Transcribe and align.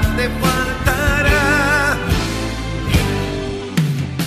te 0.00 0.28
faltará. 0.28 1.96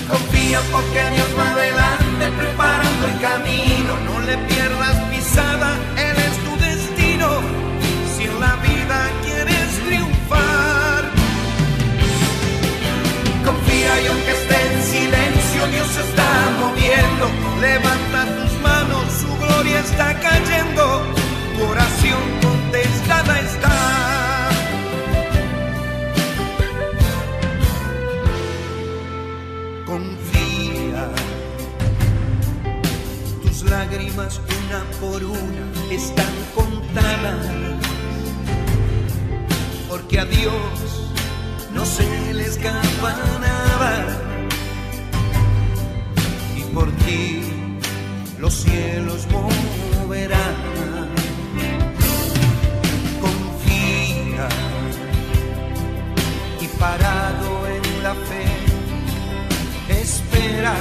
Confía 0.09 0.61
porque 0.71 1.01
Dios 1.13 1.27
va 1.37 1.51
adelante 1.51 2.31
preparando 2.37 3.07
el 3.07 3.19
camino, 3.19 3.91
no 4.05 4.19
le 4.21 4.37
pierdas 4.49 4.95
pisada, 5.11 5.75
Él 5.97 6.15
es 6.27 6.35
tu 6.45 6.53
destino. 6.63 7.27
Si 8.15 8.23
en 8.23 8.39
la 8.39 8.55
vida 8.67 9.09
quieres 9.25 9.69
triunfar, 9.85 11.03
confía 13.43 14.01
y 14.03 14.07
aunque 14.07 14.31
esté 14.31 14.57
en 14.71 14.83
silencio, 14.83 15.67
Dios 15.67 15.91
está 16.05 16.29
moviendo. 16.61 17.25
Levanta 17.59 18.19
tus 18.37 18.53
manos, 18.61 19.03
su 19.21 19.37
gloria 19.37 19.79
está 19.81 20.13
cayendo, 20.19 21.03
tu 21.57 21.65
oración 21.65 22.21
contestada 22.41 23.39
está. 23.41 23.96
Una 34.17 34.83
por 34.99 35.23
una 35.23 35.91
están 35.91 36.25
contadas, 36.55 37.45
porque 39.87 40.19
a 40.19 40.25
Dios 40.25 41.11
no 41.71 41.85
se 41.85 42.33
le 42.33 42.45
escapa 42.45 43.15
nada. 43.39 44.19
Y 46.55 46.61
por 46.73 46.91
ti 47.05 47.41
los 48.39 48.55
cielos 48.55 49.27
moverán. 49.29 50.55
Confía 53.21 54.49
y 56.59 56.67
parado 56.79 57.67
en 57.67 58.03
la 58.03 58.15
fe 58.15 58.47
espera, 60.01 60.73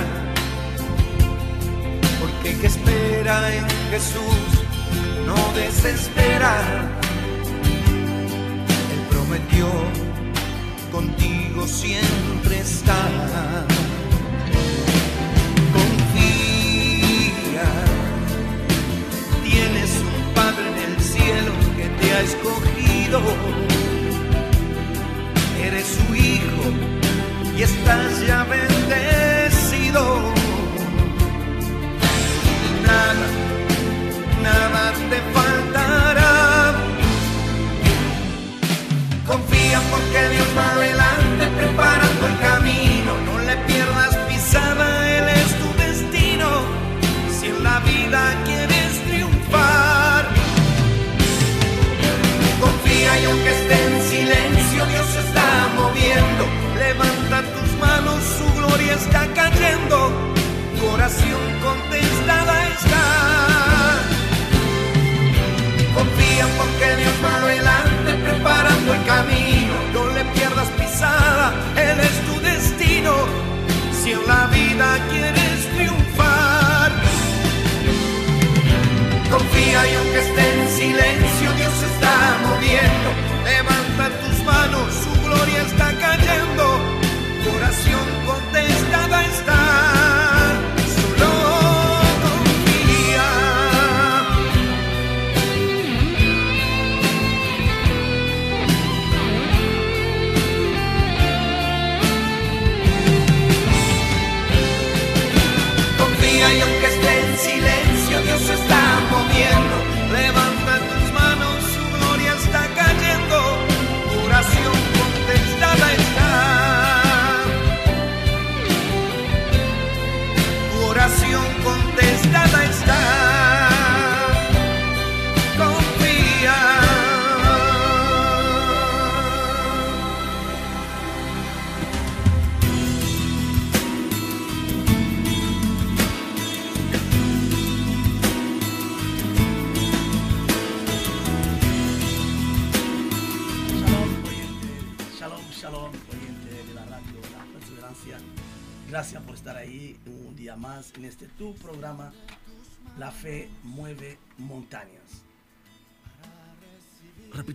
que 2.55 2.69
espera 2.69 3.55
en 3.55 3.69
Jesús 3.91 4.23
no 5.27 5.35
desespera. 5.55 6.89
Él 8.93 9.01
prometió 9.11 9.67
contigo 10.93 11.67
siempre 11.67 12.61
estar. 12.61 13.67
Confía, 15.73 17.69
tienes 19.43 19.91
un 19.99 20.35
Padre 20.35 20.69
en 20.69 20.77
el 20.93 21.01
cielo 21.03 21.53
que 21.77 21.89
te 21.99 22.13
ha 22.13 22.21
escogido. 22.21 23.21
Eres 25.61 25.87
su 25.99 26.15
hijo 26.15 26.65
y 27.59 27.63
estás 27.63 28.25
ya 28.25 28.45
bendecido. 28.45 30.46
Nada, 32.87 33.27
nada 34.43 34.93
te 35.11 35.19
faltará. 35.35 36.75
Confía 39.27 39.81
porque 39.91 40.29
Dios 40.35 40.49
va 40.57 40.73
adelante 40.73 41.47
preparando 41.59 42.27
el 42.27 42.39
camino. 42.39 42.56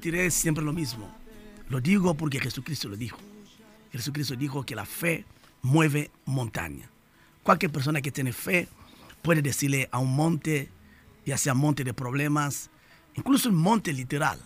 Repetiré 0.02 0.32
siempre 0.32 0.64
lo 0.64 0.74
mismo. 0.74 1.08
Lo 1.70 1.80
digo 1.80 2.16
porque 2.16 2.40
Jesucristo 2.40 2.90
lo 2.90 2.98
dijo. 2.98 3.20
Jesucristo 3.92 4.36
dijo 4.36 4.66
que 4.66 4.76
la 4.76 4.88
fe 4.88 5.26
mueve 5.62 6.10
montaña. 6.26 6.90
Cualquier 7.44 7.72
persona 7.72 8.02
que 8.02 8.12
tiene 8.12 8.34
fe 8.34 8.68
puede 9.22 9.44
decirle 9.44 9.88
a 9.92 10.00
un 10.00 10.16
monte, 10.16 10.70
ya 11.24 11.38
sea 11.38 11.54
monte 11.54 11.84
de 11.84 11.94
problemas, 11.94 12.72
incluso 13.14 13.50
un 13.50 13.58
monte 13.58 13.94
literal, 13.94 14.42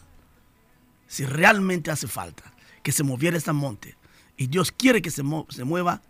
si 1.07 1.25
realmente 1.25 1.89
hace 1.89 2.07
falta 2.07 2.43
que 2.83 2.91
se 2.91 3.03
moviera 3.03 3.37
este 3.37 3.53
monte 3.53 3.95
y 4.35 4.47
Dios 4.47 4.73
quiere 4.73 5.01
que 5.01 5.09
se, 5.09 5.23
mueva, 5.23 6.01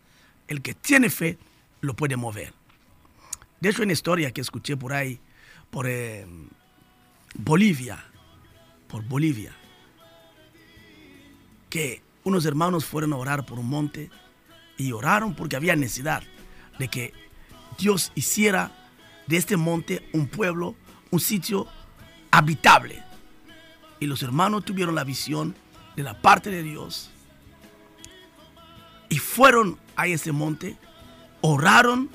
el 0.47 0.63
que 0.63 0.73
tiene 0.73 1.11
fe 1.11 1.37
lo 1.81 1.95
puede 1.95 2.17
mover. 2.17 2.51
De 3.61 3.69
hecho, 3.69 3.83
una 3.83 3.93
historia 3.93 4.31
que 4.31 4.41
escuché 4.41 4.75
por 4.75 4.91
ahí, 4.91 5.19
por 5.69 5.85
eh, 5.87 6.25
Bolivia, 7.35 8.03
por 8.87 9.03
Bolivia, 9.03 9.53
que 11.69 12.01
unos 12.23 12.45
hermanos 12.45 12.85
fueron 12.85 13.13
a 13.13 13.17
orar 13.17 13.45
por 13.45 13.59
un 13.59 13.67
monte 13.67 14.09
y 14.77 14.91
oraron 14.91 15.35
porque 15.35 15.55
había 15.55 15.75
necesidad 15.75 16.23
de 16.79 16.87
que 16.87 17.13
Dios 17.77 18.11
hiciera 18.15 18.71
de 19.27 19.37
este 19.37 19.57
monte 19.57 20.07
un 20.13 20.27
pueblo, 20.27 20.75
un 21.11 21.19
sitio 21.19 21.67
habitable. 22.31 23.03
Y 23.99 24.07
los 24.07 24.23
hermanos 24.23 24.65
tuvieron 24.65 24.95
la 24.95 25.03
visión 25.03 25.55
de 25.95 26.03
la 26.03 26.21
parte 26.21 26.49
de 26.51 26.63
Dios 26.63 27.09
y 29.09 29.17
fueron 29.17 29.79
a 29.95 30.07
ese 30.07 30.31
monte, 30.31 30.77
oraron 31.41 32.09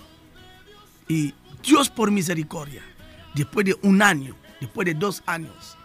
y 1.09 1.35
Dios 1.63 1.89
por 1.89 2.11
misericordia, 2.11 2.83
después 3.35 3.67
de 3.67 3.77
un 3.83 4.03
año, 4.03 4.37
después 4.61 4.87
de 4.87 4.95
dos 4.95 5.23
años, 5.27 5.77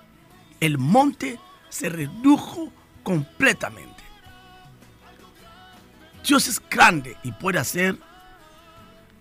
el 0.59 0.77
monte 0.77 1.39
se 1.69 1.89
redujo 1.89 2.71
completamente. 3.03 4.03
Dios 6.25 6.47
es 6.47 6.61
grande 6.69 7.17
y 7.23 7.31
puede 7.31 7.59
hacer 7.59 7.97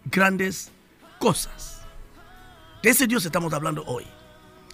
grandes 0.07 0.71
cosas. 1.19 1.83
De 2.83 2.91
ese 2.91 3.07
Dios 3.07 3.25
estamos 3.25 3.53
hablando 3.53 3.85
hoy. 3.87 4.05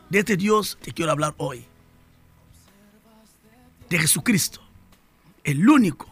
De 0.08 0.20
este 0.20 0.36
Dios 0.36 0.78
te 0.80 0.92
quiero 0.92 1.12
hablar 1.12 1.34
hoy. 1.38 1.64
De 3.88 3.98
Jesucristo. 3.98 4.60
el 5.42 5.68
único, 5.68 6.06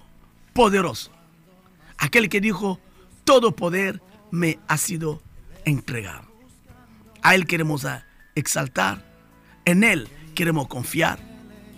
poderoso, 0.54 1.12
aquel 1.98 2.28
que 2.28 2.40
dijo, 2.40 2.80
todo 3.24 3.54
poder 3.54 4.00
me 4.30 4.58
ha 4.66 4.78
sido 4.78 5.22
entregado. 5.64 6.26
A 7.22 7.34
Él 7.34 7.46
queremos 7.46 7.86
exaltar, 8.34 9.04
en 9.64 9.84
Él 9.84 10.08
queremos 10.38 10.69
confiar, 10.69 11.19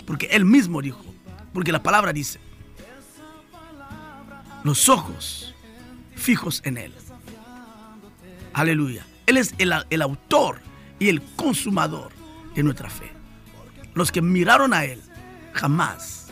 porque 0.07 0.27
Él 0.27 0.45
mismo 0.45 0.83
dijo, 0.83 1.03
porque 1.55 1.73
la 1.73 1.83
palabra 1.83 2.13
dice, 2.13 2.39
los 4.65 4.91
ojos 4.91 5.55
fijos 6.15 6.61
en 6.67 6.77
Él. 6.77 6.93
Aleluya. 8.53 9.07
Él 9.25 9.39
es 9.39 9.55
el, 9.57 10.03
autor 10.03 10.61
y 10.99 11.09
el 11.09 11.23
consumador 11.37 12.13
de 12.55 12.63
nuestra 12.63 12.91
fe. 12.91 13.11
Los 13.95 14.13
que 14.13 14.21
miraron 14.21 14.75
a 14.75 14.85
Él 14.85 15.01
jamás 15.55 16.27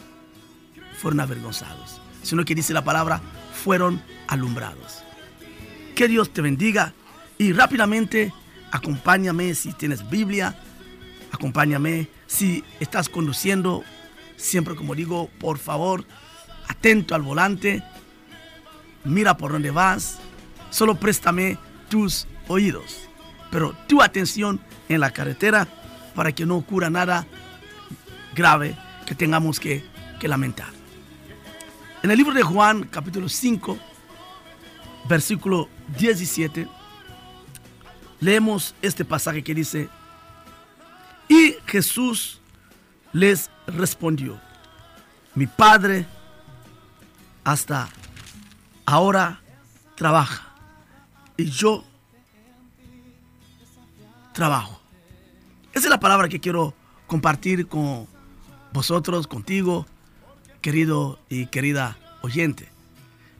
fueron 1.00 1.20
avergonzados, 1.20 1.98
sino 2.22 2.44
que 2.44 2.54
dice 2.54 2.74
la 2.74 2.84
palabra, 2.84 3.22
fueron 3.64 4.02
alumbrados. 4.26 5.02
Que 5.94 6.08
Dios 6.08 6.30
te 6.30 6.42
bendiga 6.42 6.92
y 7.38 7.54
rápidamente 7.54 8.34
acompáñame 8.70 9.54
si 9.54 9.72
tienes 9.72 10.10
Biblia, 10.10 10.60
acompáñame 11.32 12.17
si 12.28 12.62
estás 12.78 13.08
conduciendo, 13.08 13.82
siempre 14.36 14.76
como 14.76 14.94
digo, 14.94 15.28
por 15.40 15.58
favor, 15.58 16.04
atento 16.68 17.16
al 17.16 17.22
volante, 17.22 17.82
mira 19.02 19.36
por 19.36 19.50
dónde 19.50 19.72
vas, 19.72 20.18
solo 20.70 20.94
préstame 20.94 21.58
tus 21.88 22.28
oídos, 22.46 23.08
pero 23.50 23.74
tu 23.88 24.02
atención 24.02 24.60
en 24.88 25.00
la 25.00 25.10
carretera 25.10 25.66
para 26.14 26.32
que 26.32 26.46
no 26.46 26.56
ocurra 26.56 26.90
nada 26.90 27.26
grave 28.36 28.76
que 29.06 29.14
tengamos 29.14 29.58
que, 29.58 29.84
que 30.20 30.28
lamentar. 30.28 30.68
En 32.02 32.10
el 32.10 32.18
libro 32.18 32.34
de 32.34 32.42
Juan, 32.42 32.84
capítulo 32.84 33.28
5, 33.28 33.78
versículo 35.08 35.68
17, 35.98 36.68
leemos 38.20 38.74
este 38.82 39.04
pasaje 39.04 39.42
que 39.42 39.54
dice, 39.54 39.88
y 41.28 41.56
Jesús 41.68 42.40
les 43.12 43.50
respondió, 43.66 44.40
mi 45.34 45.46
Padre 45.46 46.06
hasta 47.44 47.88
ahora 48.86 49.40
trabaja 49.94 50.48
y 51.36 51.44
yo 51.50 51.84
trabajo. 54.32 54.80
Esa 55.72 55.86
es 55.86 55.90
la 55.90 56.00
palabra 56.00 56.28
que 56.28 56.40
quiero 56.40 56.74
compartir 57.06 57.68
con 57.68 58.06
vosotros, 58.72 59.26
contigo, 59.26 59.86
querido 60.62 61.18
y 61.28 61.46
querida 61.46 61.98
oyente. 62.22 62.68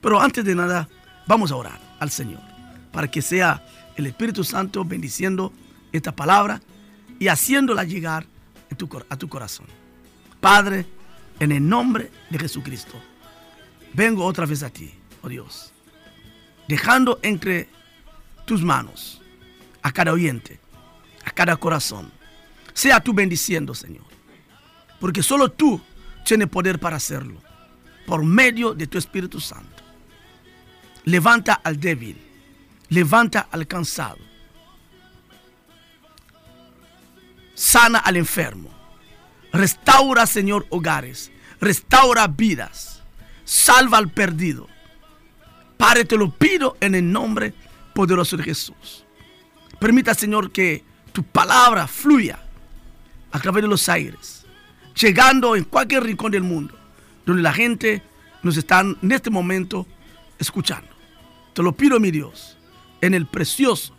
Pero 0.00 0.20
antes 0.20 0.44
de 0.44 0.54
nada, 0.54 0.88
vamos 1.26 1.50
a 1.50 1.56
orar 1.56 1.80
al 1.98 2.10
Señor 2.10 2.40
para 2.92 3.10
que 3.10 3.22
sea 3.22 3.64
el 3.96 4.06
Espíritu 4.06 4.44
Santo 4.44 4.84
bendiciendo 4.84 5.52
esta 5.92 6.12
palabra 6.12 6.60
y 7.18 7.28
haciéndola 7.28 7.84
llegar 7.84 8.26
a 9.08 9.16
tu 9.16 9.28
corazón. 9.28 9.66
Padre, 10.40 10.86
en 11.40 11.52
el 11.52 11.66
nombre 11.66 12.10
de 12.30 12.38
Jesucristo, 12.38 12.94
vengo 13.92 14.24
otra 14.24 14.46
vez 14.46 14.62
a 14.62 14.70
ti, 14.70 14.92
oh 15.22 15.28
Dios, 15.28 15.72
dejando 16.68 17.18
entre 17.22 17.68
tus 18.44 18.62
manos 18.62 19.20
a 19.82 19.92
cada 19.92 20.12
oyente, 20.12 20.60
a 21.24 21.30
cada 21.30 21.56
corazón. 21.56 22.10
Sea 22.72 23.00
tú 23.00 23.12
bendiciendo, 23.12 23.74
Señor, 23.74 24.04
porque 25.00 25.22
solo 25.22 25.50
tú 25.50 25.80
tienes 26.24 26.48
poder 26.48 26.78
para 26.78 26.96
hacerlo, 26.96 27.40
por 28.06 28.24
medio 28.24 28.74
de 28.74 28.86
tu 28.86 28.98
Espíritu 28.98 29.40
Santo. 29.40 29.82
Levanta 31.04 31.54
al 31.54 31.80
débil, 31.80 32.18
levanta 32.90 33.48
al 33.50 33.66
cansado, 33.66 34.18
sana 37.58 37.98
al 37.98 38.16
enfermo, 38.16 38.70
restaura, 39.52 40.26
Señor, 40.28 40.66
hogares, 40.70 41.32
restaura 41.60 42.28
vidas, 42.28 43.02
salva 43.44 43.98
al 43.98 44.10
perdido. 44.10 44.68
Padre, 45.76 46.04
te 46.04 46.16
lo 46.16 46.30
pido 46.30 46.76
en 46.80 46.94
el 46.94 47.10
nombre 47.10 47.52
poderoso 47.94 48.36
de 48.36 48.44
Jesús. 48.44 49.04
Permita, 49.80 50.14
Señor, 50.14 50.52
que 50.52 50.84
tu 51.12 51.24
palabra 51.24 51.88
fluya 51.88 52.38
a 53.32 53.40
través 53.40 53.62
de 53.62 53.68
los 53.68 53.88
aires, 53.88 54.46
llegando 54.94 55.56
en 55.56 55.64
cualquier 55.64 56.04
rincón 56.04 56.30
del 56.30 56.44
mundo, 56.44 56.78
donde 57.26 57.42
la 57.42 57.52
gente 57.52 58.02
nos 58.44 58.56
está 58.56 58.80
en 58.80 59.10
este 59.10 59.30
momento 59.30 59.84
escuchando. 60.38 60.90
Te 61.54 61.62
lo 61.64 61.72
pido, 61.72 61.98
mi 61.98 62.12
Dios, 62.12 62.56
en 63.00 63.14
el 63.14 63.26
precioso 63.26 63.96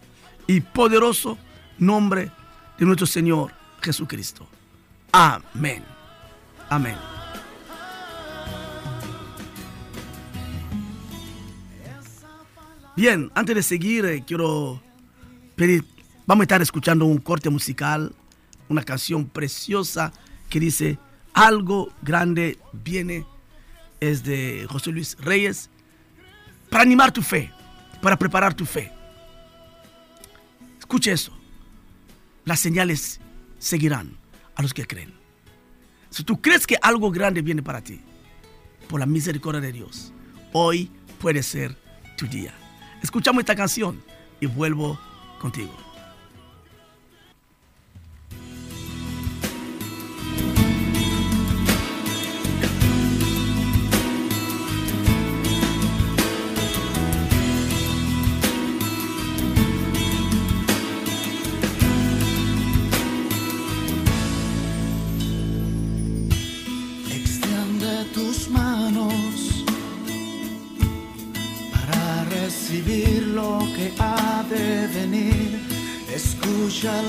y 0.47 0.61
poderoso 0.61 1.37
nombre 1.77 2.31
de 2.79 2.85
nuestro 2.85 3.05
Señor 3.05 3.51
Jesucristo. 3.81 4.47
Amén. 5.11 5.83
Amén. 6.69 6.95
Bien, 12.95 13.31
antes 13.35 13.55
de 13.55 13.63
seguir, 13.63 14.05
eh, 14.05 14.23
quiero 14.25 14.81
pedir, 15.55 15.85
vamos 16.25 16.43
a 16.43 16.45
estar 16.45 16.61
escuchando 16.61 17.05
un 17.05 17.17
corte 17.17 17.49
musical, 17.49 18.13
una 18.67 18.83
canción 18.83 19.25
preciosa 19.25 20.11
que 20.49 20.59
dice, 20.59 20.97
algo 21.33 21.93
grande 22.01 22.59
viene, 22.73 23.25
es 23.99 24.23
de 24.23 24.65
José 24.69 24.91
Luis 24.91 25.17
Reyes, 25.19 25.69
para 26.69 26.83
animar 26.83 27.11
tu 27.11 27.21
fe, 27.21 27.51
para 28.01 28.17
preparar 28.17 28.53
tu 28.53 28.65
fe. 28.65 28.91
Escuche 30.77 31.11
eso. 31.11 31.38
Las 32.49 32.61
señales 32.61 33.19
seguirán 33.59 34.17
a 34.55 34.63
los 34.63 34.73
que 34.73 34.87
creen. 34.87 35.13
Si 36.09 36.23
tú 36.23 36.41
crees 36.41 36.65
que 36.65 36.79
algo 36.81 37.11
grande 37.11 37.43
viene 37.43 37.61
para 37.61 37.83
ti, 37.83 38.01
por 38.87 38.99
la 38.99 39.05
misericordia 39.05 39.61
de 39.61 39.71
Dios, 39.71 40.11
hoy 40.51 40.89
puede 41.21 41.43
ser 41.43 41.77
tu 42.17 42.25
día. 42.25 42.51
Escuchamos 43.03 43.41
esta 43.41 43.55
canción 43.55 44.01
y 44.41 44.47
vuelvo 44.47 44.99
contigo. 45.39 45.77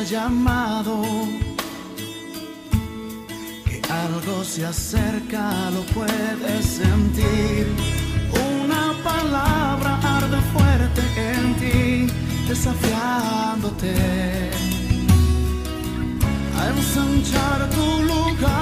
Llamado, 0.04 1.02
que 3.64 3.82
algo 3.90 4.44
se 4.44 4.64
acerca, 4.64 5.70
lo 5.70 5.82
puedes 5.94 6.64
sentir. 6.64 7.66
Una 8.62 8.94
palabra 9.02 9.98
arde 10.02 10.40
fuerte 10.52 11.02
en 11.32 11.54
ti, 11.60 12.14
desafiándote 12.48 13.94
a 16.58 16.68
ensanchar 16.68 17.70
tu 17.70 18.02
lugar, 18.02 18.59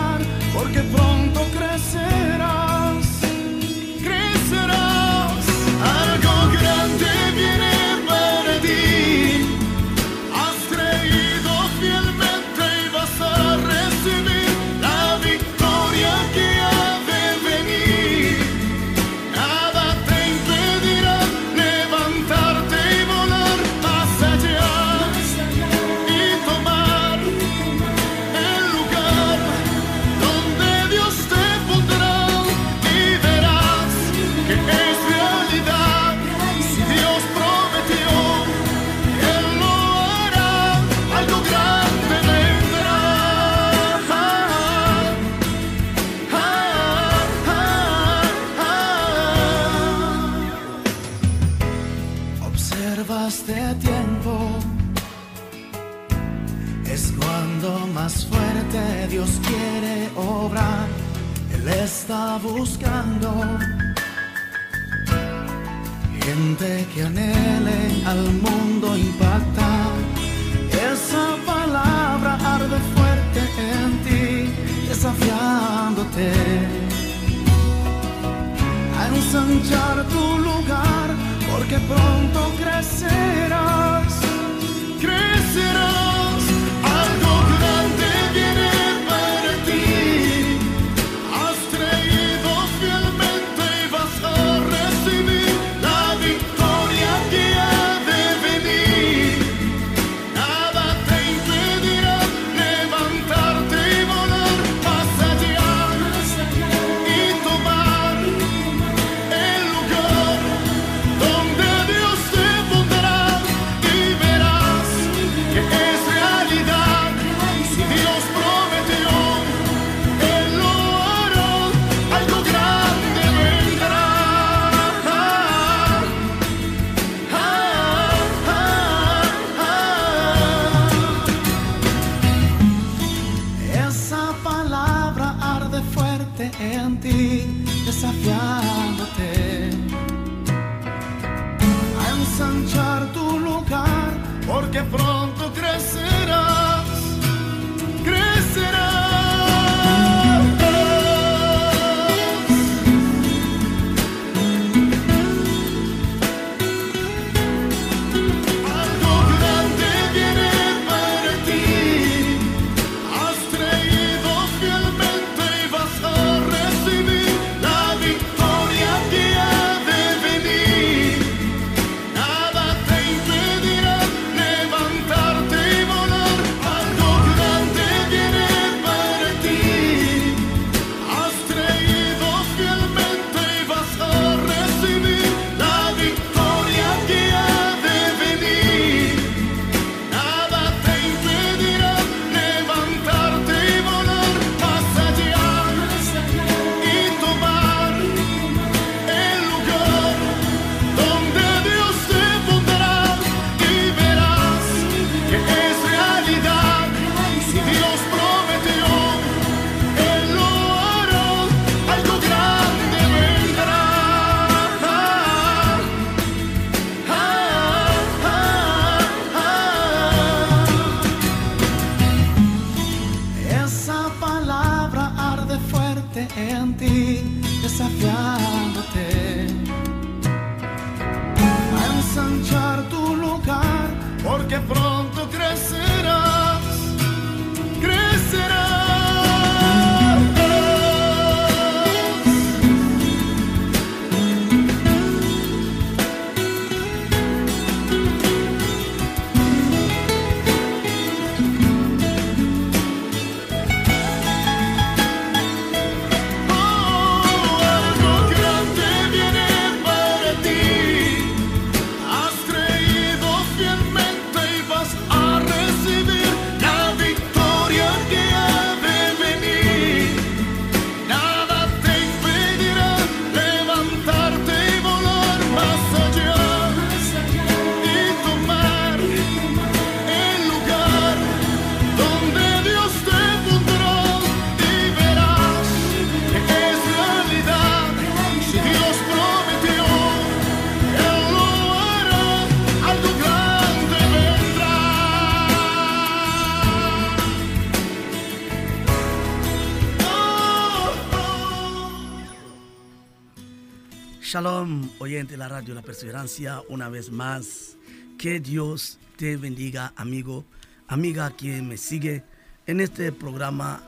Shalom, 304.39 304.89
oyente 305.01 305.33
de 305.33 305.39
la 305.39 305.49
radio 305.49 305.75
La 305.75 305.83
Perseverancia, 305.83 306.63
una 306.69 306.89
vez 306.89 307.11
más. 307.11 307.77
Que 308.19 308.39
Dios 308.39 309.01
te 309.17 309.37
bendiga, 309.37 309.93
amigo, 309.97 310.45
amiga 310.87 311.33
que 311.37 311.61
me 311.61 311.77
sigue 311.77 312.23
en 312.69 312.79
este 312.79 313.11
programa 313.11 313.83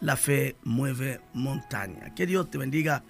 La 0.00 0.14
Fe 0.14 0.54
Mueve 0.62 1.20
Montaña. 1.34 2.14
Que 2.14 2.28
Dios 2.28 2.48
te 2.48 2.58
bendiga. 2.58 3.02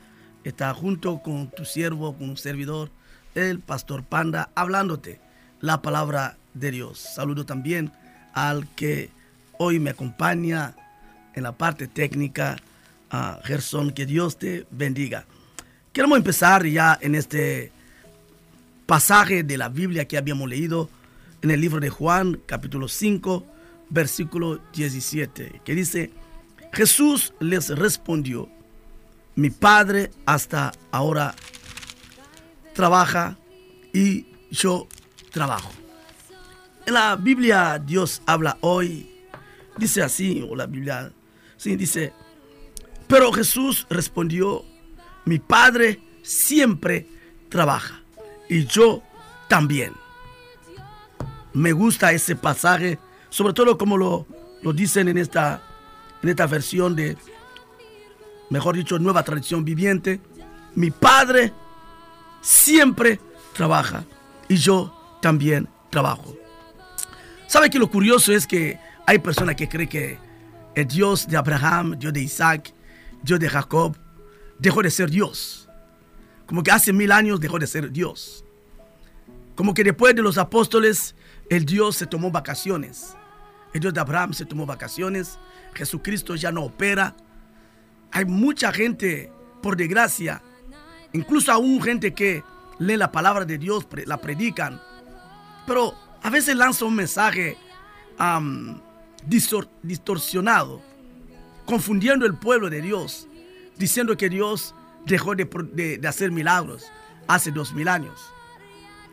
Está 0.44 0.72
junto 0.72 1.18
con 1.18 1.50
tu 1.50 1.66
siervo, 1.66 2.16
con 2.16 2.30
un 2.30 2.36
servidor, 2.38 2.90
el 3.34 3.60
pastor 3.60 4.02
Panda, 4.02 4.48
hablándote 4.54 5.20
la 5.60 5.82
palabra 5.82 6.38
de 6.54 6.70
Dios. 6.70 7.00
Saludo 7.00 7.44
también 7.44 7.92
al 8.32 8.66
que 8.76 9.10
hoy 9.58 9.78
me 9.78 9.90
acompaña 9.90 10.74
en 11.34 11.42
la 11.42 11.52
parte 11.52 11.86
técnica, 11.86 12.56
a 13.10 13.40
Gerson. 13.44 13.90
Que 13.90 14.06
Dios 14.06 14.38
te 14.38 14.66
bendiga. 14.70 15.26
Queremos 15.98 16.18
empezar 16.18 16.64
ya 16.64 16.96
en 17.00 17.16
este 17.16 17.72
pasaje 18.86 19.42
de 19.42 19.58
la 19.58 19.68
Biblia 19.68 20.06
que 20.06 20.16
habíamos 20.16 20.48
leído 20.48 20.88
en 21.42 21.50
el 21.50 21.60
libro 21.60 21.80
de 21.80 21.90
Juan, 21.90 22.40
capítulo 22.46 22.86
5, 22.86 23.44
versículo 23.90 24.60
17, 24.74 25.60
que 25.64 25.74
dice, 25.74 26.12
Jesús 26.72 27.34
les 27.40 27.70
respondió, 27.70 28.48
mi 29.34 29.50
Padre 29.50 30.12
hasta 30.24 30.70
ahora 30.92 31.34
trabaja 32.74 33.36
y 33.92 34.28
yo 34.52 34.86
trabajo. 35.32 35.72
En 36.86 36.94
la 36.94 37.16
Biblia 37.16 37.82
Dios 37.84 38.22
habla 38.24 38.56
hoy, 38.60 39.10
dice 39.76 40.02
así, 40.02 40.46
o 40.48 40.54
la 40.54 40.66
Biblia, 40.66 41.10
sí, 41.56 41.74
dice, 41.74 42.12
pero 43.08 43.32
Jesús 43.32 43.84
respondió, 43.90 44.64
mi 45.28 45.38
Padre 45.38 46.00
siempre 46.22 47.06
trabaja 47.50 48.00
y 48.48 48.64
yo 48.64 49.02
también. 49.46 49.92
Me 51.52 51.72
gusta 51.72 52.12
ese 52.12 52.34
pasaje, 52.34 52.98
sobre 53.28 53.52
todo 53.52 53.76
como 53.76 53.98
lo, 53.98 54.26
lo 54.62 54.72
dicen 54.72 55.06
en 55.08 55.18
esta, 55.18 55.60
en 56.22 56.30
esta 56.30 56.46
versión 56.46 56.96
de, 56.96 57.18
mejor 58.48 58.76
dicho, 58.76 58.98
nueva 58.98 59.22
tradición 59.22 59.66
viviente. 59.66 60.18
Mi 60.74 60.90
Padre 60.90 61.52
siempre 62.40 63.20
trabaja 63.52 64.04
y 64.48 64.56
yo 64.56 65.18
también 65.20 65.68
trabajo. 65.90 66.34
¿Sabe 67.46 67.68
que 67.68 67.78
lo 67.78 67.90
curioso 67.90 68.32
es 68.32 68.46
que 68.46 68.78
hay 69.06 69.18
personas 69.18 69.56
que 69.56 69.68
creen 69.68 69.88
que 69.90 70.18
el 70.74 70.86
Dios 70.86 71.26
de 71.28 71.36
Abraham, 71.36 71.96
Dios 71.98 72.14
de 72.14 72.22
Isaac, 72.22 72.72
Dios 73.22 73.38
de 73.40 73.48
Jacob, 73.50 73.94
dejó 74.58 74.82
de 74.82 74.90
ser 74.90 75.10
Dios? 75.10 75.68
Como 76.46 76.62
que 76.62 76.70
hace 76.70 76.92
mil 76.92 77.12
años 77.12 77.40
dejó 77.40 77.58
de 77.58 77.66
ser 77.66 77.90
Dios. 77.90 78.44
Como 79.54 79.74
que 79.74 79.84
después 79.84 80.14
de 80.14 80.22
los 80.22 80.38
apóstoles, 80.38 81.14
el 81.50 81.64
Dios 81.64 81.96
se 81.96 82.06
tomó 82.06 82.30
vacaciones. 82.30 83.16
El 83.74 83.80
Dios 83.80 83.92
de 83.92 84.00
Abraham 84.00 84.32
se 84.32 84.46
tomó 84.46 84.66
vacaciones. 84.66 85.38
Jesucristo 85.74 86.36
ya 86.36 86.50
no 86.52 86.64
opera. 86.64 87.14
Hay 88.12 88.24
mucha 88.24 88.72
gente, 88.72 89.30
por 89.62 89.76
desgracia, 89.76 90.42
incluso 91.12 91.52
aún 91.52 91.82
gente 91.82 92.14
que 92.14 92.42
lee 92.78 92.96
la 92.96 93.12
palabra 93.12 93.44
de 93.44 93.58
Dios, 93.58 93.86
la 94.06 94.18
predican, 94.18 94.80
pero 95.66 95.94
a 96.22 96.30
veces 96.30 96.56
lanza 96.56 96.86
un 96.86 96.94
mensaje 96.94 97.58
distorsionado, 99.82 100.80
confundiendo 101.66 102.24
el 102.24 102.34
pueblo 102.34 102.70
de 102.70 102.80
Dios, 102.80 103.28
diciendo 103.78 104.16
que 104.16 104.28
Dios 104.28 104.74
dejó 105.06 105.34
de, 105.34 106.00
hacer 106.06 106.30
milagros 106.30 106.90
hace 107.26 107.50
dos 107.50 107.72
mil 107.72 107.88
años. 107.88 108.20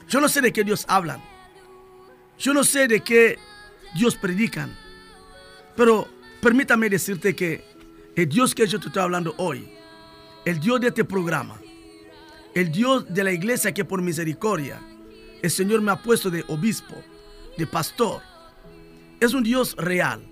Yo 0.08 0.20
no 0.20 0.28
sé 0.28 0.42
de 0.42 0.52
qué 0.52 0.64
Dios 0.64 0.86
hablan. 0.88 1.22
Yo 2.38 2.54
no 2.54 2.64
sé 2.64 2.88
de 2.88 3.02
qué 3.02 3.38
Dios 3.96 4.16
predican. 4.16 4.76
Pero 5.76 6.08
permítame 6.42 6.90
decirte 6.90 7.36
que 7.36 7.64
el 8.16 8.28
Dios 8.28 8.54
que 8.54 8.68
yo 8.68 8.80
te 8.80 8.88
estoy 8.88 9.04
hablando 9.04 9.34
hoy, 9.38 9.70
el 10.46 10.60
Dios 10.60 10.80
de 10.82 10.88
este 10.88 11.04
programa, 11.04 11.60
el 12.54 12.72
Dios 12.72 13.14
de 13.14 13.24
la 13.24 13.32
iglesia 13.32 13.74
que 13.74 13.84
por 13.84 14.02
misericordia 14.02 14.80
el 15.42 15.52
Señor 15.52 15.82
me 15.82 15.92
ha 15.92 16.02
puesto 16.02 16.30
de 16.30 16.44
obispo, 16.48 16.96
de 17.58 17.68
pastor, 17.68 18.22
es 19.20 19.34
un 19.34 19.44
Dios 19.44 19.76
real. 19.78 20.26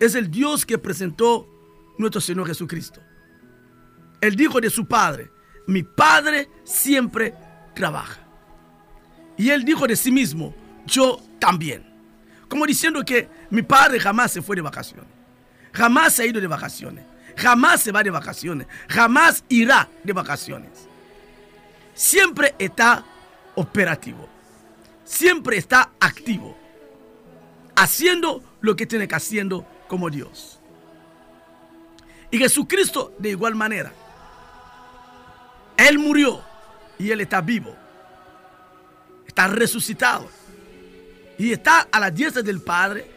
Es 0.00 0.14
el 0.14 0.30
Dios 0.30 0.64
que 0.64 0.78
presentó 0.78 1.46
nuestro 1.98 2.20
Señor 2.20 2.46
Jesucristo. 2.46 3.00
Él 4.20 4.36
dijo 4.36 4.60
de 4.60 4.70
su 4.70 4.86
Padre, 4.86 5.30
mi 5.66 5.82
Padre 5.82 6.48
siempre 6.64 7.34
trabaja. 7.74 8.20
Y 9.36 9.50
él 9.50 9.64
dijo 9.64 9.86
de 9.86 9.96
sí 9.96 10.12
mismo, 10.12 10.54
yo 10.86 11.20
también. 11.38 11.86
Como 12.48 12.66
diciendo 12.66 13.04
que 13.04 13.28
mi 13.50 13.62
Padre 13.62 14.00
jamás 14.00 14.32
se 14.32 14.42
fue 14.42 14.56
de 14.56 14.62
vacaciones. 14.62 15.06
Jamás 15.72 16.14
se 16.14 16.22
ha 16.22 16.26
ido 16.26 16.40
de 16.40 16.46
vacaciones. 16.46 17.04
Jamás 17.36 17.80
se 17.80 17.92
va 17.92 18.02
de 18.02 18.10
vacaciones. 18.10 18.66
Jamás 18.88 19.44
irá 19.48 19.88
de 20.02 20.12
vacaciones. 20.12 20.70
Siempre 21.94 22.54
está 22.58 23.04
operativo 23.54 24.28
siempre 25.10 25.56
está 25.56 25.90
activo, 25.98 26.56
haciendo 27.74 28.44
lo 28.60 28.76
que 28.76 28.86
tiene 28.86 29.08
que 29.08 29.16
haciendo 29.16 29.66
como 29.88 30.08
Dios. 30.08 30.60
Y 32.30 32.38
Jesucristo 32.38 33.12
de 33.18 33.30
igual 33.30 33.56
manera. 33.56 33.92
Él 35.88 35.98
murió 35.98 36.42
y 36.98 37.10
Él 37.10 37.20
está 37.20 37.40
vivo. 37.40 37.74
Está 39.26 39.48
resucitado. 39.48 40.28
Y 41.38 41.52
está 41.52 41.88
a 41.90 42.00
la 42.00 42.10
diestra 42.10 42.42
del 42.42 42.60
Padre 42.60 43.10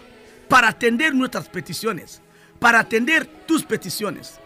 para 0.48 0.70
atender 0.70 1.14
nuestras 1.14 1.50
peticiones. 1.50 2.22
Para 2.60 2.80
atender 2.80 3.26
tus 3.46 3.64
peticiones. 3.64 4.40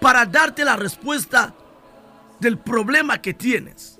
Para 0.00 0.26
darte 0.26 0.64
la 0.64 0.76
respuesta 0.76 1.54
del 2.40 2.58
problema 2.58 3.20
que 3.20 3.34
tienes. 3.34 3.98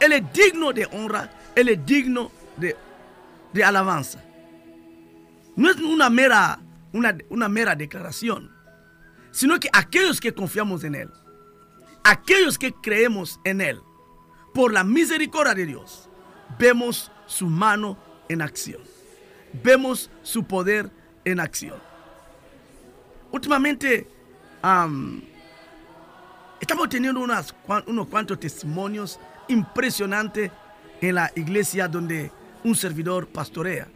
Él 0.00 0.12
es 0.12 0.32
digno 0.32 0.72
de 0.72 0.86
honra 0.86 1.30
él 1.54 1.68
es 1.68 1.84
digno 1.84 2.30
de, 2.56 3.64
alabanza. 3.64 4.22
No 5.56 5.70
es 5.70 5.76
una 5.76 6.08
mera, 6.08 6.58
una, 6.92 7.16
una 7.28 7.48
mera 7.48 7.74
declaración, 7.74 8.50
sino 9.30 9.60
que 9.60 9.68
aquellos 9.72 10.20
que 10.20 10.32
confiamos 10.32 10.84
en 10.84 10.94
Él, 10.94 11.10
aquellos 12.04 12.58
que 12.58 12.72
creemos 12.72 13.40
en 13.44 13.60
Él, 13.60 13.80
por 14.54 14.72
la 14.72 14.84
misericordia 14.84 15.54
de 15.54 15.66
Dios, 15.66 16.08
vemos 16.58 17.10
su 17.26 17.46
mano 17.46 17.96
en 18.28 18.42
acción. 18.42 18.82
Vemos 19.62 20.10
su 20.22 20.44
poder 20.44 20.90
en 21.24 21.40
acción. 21.40 21.76
Últimamente 23.30 24.06
estamos 26.60 26.88
teniendo 26.88 27.20
unas, 27.20 27.54
unos 27.86 28.06
cuantos 28.08 28.38
testimonios 28.38 29.18
impresionantes 29.48 30.50
en 31.00 31.14
la 31.16 31.32
iglesia 31.34 31.88
donde 31.88 32.30
un 32.64 32.74
servidor 32.74 33.26
pastorea. 33.26 33.88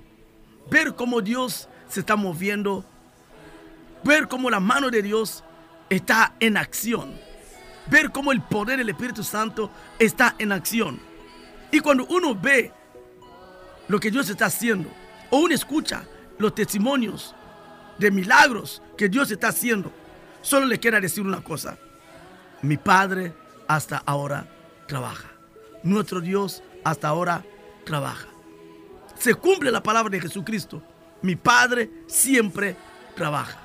Ver 0.71 0.95
cómo 0.95 1.21
Dios 1.21 1.69
se 1.89 2.01
está 2.01 2.17
moviendo. 2.17 2.85
Ver 4.03 4.29
cómo 4.29 4.51
la 4.51 4.61
mano 4.61 4.91
de 4.91 5.03
Dios 5.03 5.45
está 5.89 6.35
en 6.41 6.57
acción. 6.57 7.26
Ver 7.89 8.11
cómo 8.11 8.33
el 8.33 8.43
poder 8.43 8.79
del 8.79 8.89
Espíritu 8.89 9.23
Santo 9.23 9.71
está 9.99 10.35
en 10.39 10.53
acción. 10.53 10.99
Y 11.71 11.81
cuando 11.81 12.07
uno 12.07 12.35
ve 12.35 12.73
lo 13.89 14.01
que 14.01 14.11
Dios 14.11 14.29
está 14.29 14.47
haciendo, 14.47 14.91
o 15.31 15.39
uno 15.39 15.55
escucha 15.55 16.05
los 16.39 16.55
testimonios 16.55 17.35
de 17.99 18.11
milagros 18.11 18.83
que 18.97 19.09
Dios 19.09 19.31
está 19.31 19.49
haciendo, 19.49 19.93
solo 20.43 20.67
le 20.67 20.79
quiero 20.79 21.01
decir 21.01 21.25
una 21.25 21.43
cosa. 21.43 21.79
Mi 22.63 22.77
Padre 22.77 23.33
hasta 23.69 24.03
ahora 24.05 24.47
trabaja. 24.87 25.29
Nuestro 25.83 26.21
Dios 26.21 26.63
hasta 26.85 27.09
ahora 27.09 27.45
trabaja. 27.85 28.27
Se 29.19 29.35
cumple 29.35 29.71
la 29.71 29.83
palabra 29.83 30.11
de 30.11 30.21
Jesucristo. 30.21 30.83
Mi 31.23 31.37
Padre 31.37 31.91
siempre 32.07 32.77
trabaja. 33.15 33.59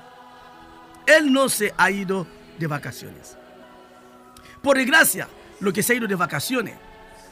Él 1.06 1.32
no 1.32 1.48
se 1.48 1.74
ha 1.76 1.90
ido 1.90 2.26
de 2.58 2.66
vacaciones. 2.66 3.36
Por 4.62 4.76
desgracia, 4.76 5.28
lo 5.60 5.72
que 5.72 5.82
se 5.82 5.92
ha 5.92 5.96
ido 5.96 6.06
de 6.06 6.14
vacaciones 6.14 6.74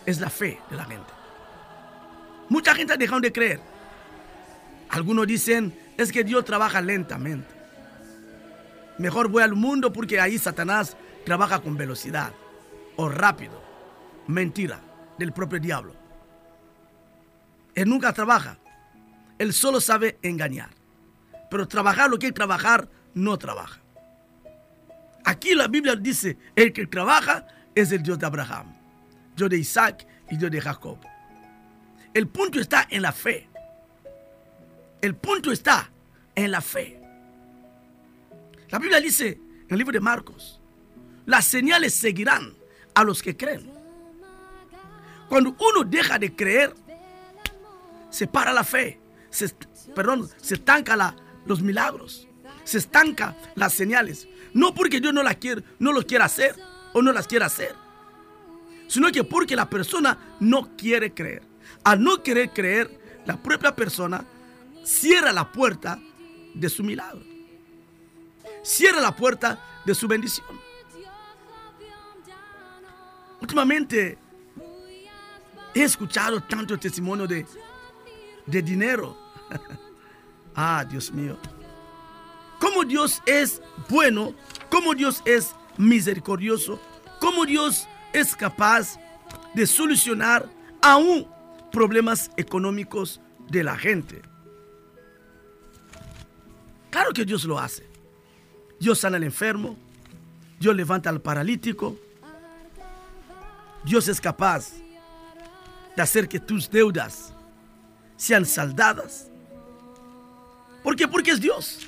es 0.05 0.21
la 0.21 0.31
fe 0.31 0.59
de 0.69 0.77
la 0.77 0.85
gente. 0.85 1.13
Mucha 2.49 2.75
gente 2.75 2.93
ha 2.93 2.97
dejado 2.97 3.21
de 3.21 3.33
creer. 3.33 3.61
Algunos 4.91 5.27
dicen, 5.27 5.79
es 5.97 6.11
que 6.11 6.25
Dios 6.25 6.45
trabaja 6.45 6.81
lentamente. 6.81 7.55
Mejor 8.99 9.29
voy 9.29 9.43
al 9.43 9.55
mundo 9.55 9.93
porque 9.93 10.21
ahí 10.21 10.39
Satanás 10.39 10.97
trabaja 11.25 11.61
con 11.61 11.77
velocidad 11.77 12.33
o 12.97 13.09
rápido. 13.09 13.63
Mentira 14.27 14.81
del 15.19 15.33
propio 15.33 15.61
diablo. 15.61 15.95
Él 17.75 17.89
nunca 17.89 18.13
trabaja. 18.13 18.59
Él 19.39 19.53
solo 19.53 19.81
sabe 19.81 20.19
engañar. 20.23 20.71
Pero 21.51 21.67
trabajar 21.67 22.11
lo 22.11 22.19
que 22.19 22.29
es 22.29 22.35
trabajar, 22.35 22.89
no 23.15 23.39
trabaja. 23.39 23.80
Aquí 25.31 25.55
la 25.55 25.69
Biblia 25.69 25.95
dice, 25.95 26.37
el 26.57 26.73
que 26.73 26.89
trabaja 26.89 27.47
es 27.73 27.93
el 27.93 28.03
Dios 28.03 28.19
de 28.19 28.27
Abraham, 28.27 28.75
Dios 29.37 29.49
de 29.49 29.59
Isaac 29.59 30.05
y 30.29 30.37
Dios 30.37 30.51
de 30.51 30.61
Jacob. 30.61 30.99
El 32.13 32.27
punto 32.27 32.59
está 32.59 32.89
en 32.91 33.03
la 33.03 33.13
fe. 33.13 33.49
El 35.01 35.15
punto 35.15 35.53
está 35.53 35.89
en 36.35 36.51
la 36.51 36.61
fe. 36.61 37.01
La 38.71 38.81
Biblia 38.81 39.01
dice 39.01 39.29
en 39.29 39.67
el 39.69 39.79
libro 39.79 39.93
de 39.93 40.01
Marcos, 40.01 40.61
las 41.27 41.45
señales 41.45 41.95
seguirán 41.95 42.53
a 42.93 43.05
los 43.05 43.23
que 43.23 43.37
creen. 43.37 43.71
Cuando 45.29 45.55
uno 45.61 45.85
deja 45.85 46.19
de 46.19 46.35
creer, 46.35 46.75
se 48.11 48.27
para 48.27 48.53
la 48.53 48.65
fe, 48.65 48.99
se, 49.31 49.49
perdón, 49.95 50.29
se 50.39 50.55
estanca 50.55 51.15
los 51.47 51.63
milagros, 51.63 52.27
se 52.65 52.79
estanca 52.79 53.37
las 53.55 53.73
señales. 53.73 54.29
No 54.53 54.75
porque 54.75 55.01
Dios 55.01 55.15
no, 55.15 55.23
la 55.23 55.35
quiere, 55.35 55.63
no 55.79 55.93
lo 55.93 56.05
quiera 56.05 56.25
hacer 56.25 56.57
o 56.93 57.03
no 57.03 57.13
las 57.13 57.27
quiera 57.27 57.47
hacer, 57.47 57.75
sino 58.89 59.11
que 59.13 59.23
porque 59.23 59.55
la 59.55 59.71
persona 59.71 60.19
no 60.41 60.77
quiere 60.77 61.15
creer. 61.15 61.43
Al 61.85 62.03
no 62.03 62.23
querer 62.23 62.51
creer, 62.51 63.23
la 63.27 63.37
propia 63.37 63.75
persona 63.75 64.25
cierra 64.85 65.33
la 65.33 65.51
puerta 65.51 66.01
de 66.55 66.69
su 66.69 66.83
milagro. 66.83 67.23
Cierra 68.63 69.01
la 69.01 69.15
puerta 69.15 69.83
de 69.85 69.95
su 69.95 70.09
bendición. 70.09 70.61
Últimamente 73.41 74.19
he 75.75 75.83
escuchado 75.83 76.43
tanto 76.43 76.79
testimonio 76.79 77.27
de, 77.27 77.47
de 78.47 78.63
dinero. 78.63 79.17
ah, 80.55 80.85
Dios 80.89 81.11
mío. 81.13 81.39
Cómo 82.61 82.85
Dios 82.85 83.23
es 83.27 83.61
bueno, 83.89 84.35
cómo 84.71 84.95
Dios 84.95 85.23
es 85.25 85.57
misericordioso, 85.77 86.79
cómo 87.19 87.47
Dios 87.47 87.89
es 88.13 88.37
capaz 88.37 89.01
de 89.55 89.67
solucionar 89.67 90.49
aún 90.83 91.27
problemas 91.73 92.31
económicos 92.37 93.21
de 93.49 93.65
la 93.65 93.77
gente. 93.77 94.23
Claro 96.91 97.13
que 97.13 97.25
Dios 97.25 97.45
lo 97.45 97.59
hace. 97.59 97.89
Dios 98.79 99.01
sana 99.01 99.17
al 99.17 99.25
enfermo, 99.25 99.77
Dios 100.59 100.75
levanta 100.77 101.11
al 101.11 101.21
paralítico. 101.21 101.97
Dios 103.85 104.09
es 104.09 104.21
capaz 104.21 104.73
de 105.97 106.03
hacer 106.03 106.29
que 106.29 106.39
tus 106.41 106.71
deudas 106.71 107.33
sean 108.17 108.45
saldadas. 108.45 109.31
¿Por 110.83 110.97
qué? 110.97 111.09
Porque 111.09 111.31
es 111.31 111.41
Dios. 111.41 111.87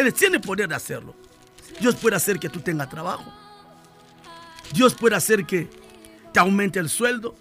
Él 0.00 0.14
tiene 0.14 0.40
poder 0.40 0.66
de 0.66 0.74
hacerlo. 0.74 1.14
Dios 1.78 1.94
puede 1.96 2.16
hacer 2.16 2.38
que 2.38 2.48
tú 2.48 2.60
tengas 2.60 2.88
trabajo. 2.88 3.30
Dios 4.72 4.94
puede 4.94 5.14
hacer 5.14 5.44
que 5.44 5.68
te 6.32 6.40
aumente 6.40 6.78
el 6.78 6.88
sueldo, 6.88 7.36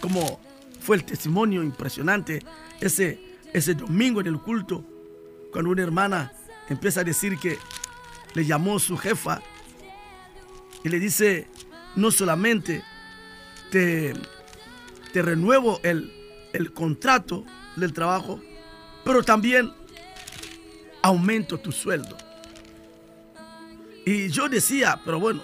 como 0.00 0.40
fue 0.80 0.96
el 0.96 1.04
testimonio 1.04 1.62
impresionante 1.62 2.44
ese, 2.80 3.20
ese 3.52 3.74
domingo 3.74 4.20
en 4.20 4.26
el 4.26 4.40
culto, 4.40 4.84
cuando 5.52 5.70
una 5.70 5.82
hermana 5.82 6.32
empieza 6.68 7.02
a 7.02 7.04
decir 7.04 7.38
que 7.38 7.58
le 8.34 8.44
llamó 8.44 8.78
su 8.78 8.96
jefa 8.96 9.40
y 10.82 10.88
le 10.88 10.98
dice, 10.98 11.46
no 11.94 12.10
solamente 12.10 12.82
te, 13.70 14.14
te 15.12 15.22
renuevo 15.22 15.78
el, 15.84 16.12
el 16.52 16.72
contrato 16.72 17.44
del 17.76 17.92
trabajo, 17.92 18.40
pero 19.04 19.22
también 19.22 19.72
aumento 21.02 21.58
tu 21.58 21.72
sueldo. 21.72 22.16
Y 24.04 24.28
yo 24.28 24.48
decía, 24.48 25.00
pero 25.04 25.20
bueno, 25.20 25.42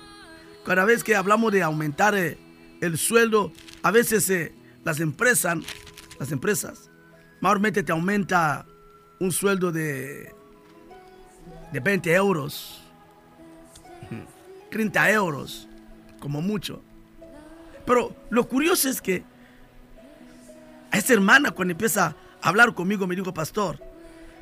cada 0.65 0.85
vez 0.85 1.05
que 1.05 1.15
hablamos 1.15 1.53
de 1.53 1.63
aumentar 1.63 2.15
eh, 2.15 2.39
el 2.81 2.99
sueldo, 2.99 3.53
a 3.83 3.91
veces 3.91 4.29
eh, 4.31 4.55
las 4.85 5.01
empresas, 5.01 5.59
las 6.19 6.33
empresas, 6.33 6.91
mayormente 7.41 7.83
te 7.83 7.93
aumenta 7.93 8.67
un 9.21 9.31
sueldo 9.33 9.71
de, 9.73 10.33
de 11.73 11.81
20 11.81 12.13
euros, 12.15 12.83
30 14.71 15.11
euros, 15.13 15.69
como 16.19 16.41
mucho. 16.41 16.83
Pero 17.85 18.17
lo 18.31 18.49
curioso 18.49 18.89
es 18.89 19.01
que 19.01 19.23
esa 20.93 21.13
hermana 21.13 21.51
cuando 21.51 21.73
empieza 21.73 22.17
a 22.43 22.49
hablar 22.49 22.75
conmigo 22.75 23.07
me 23.07 23.15
dijo, 23.15 23.33
pastor, 23.33 23.79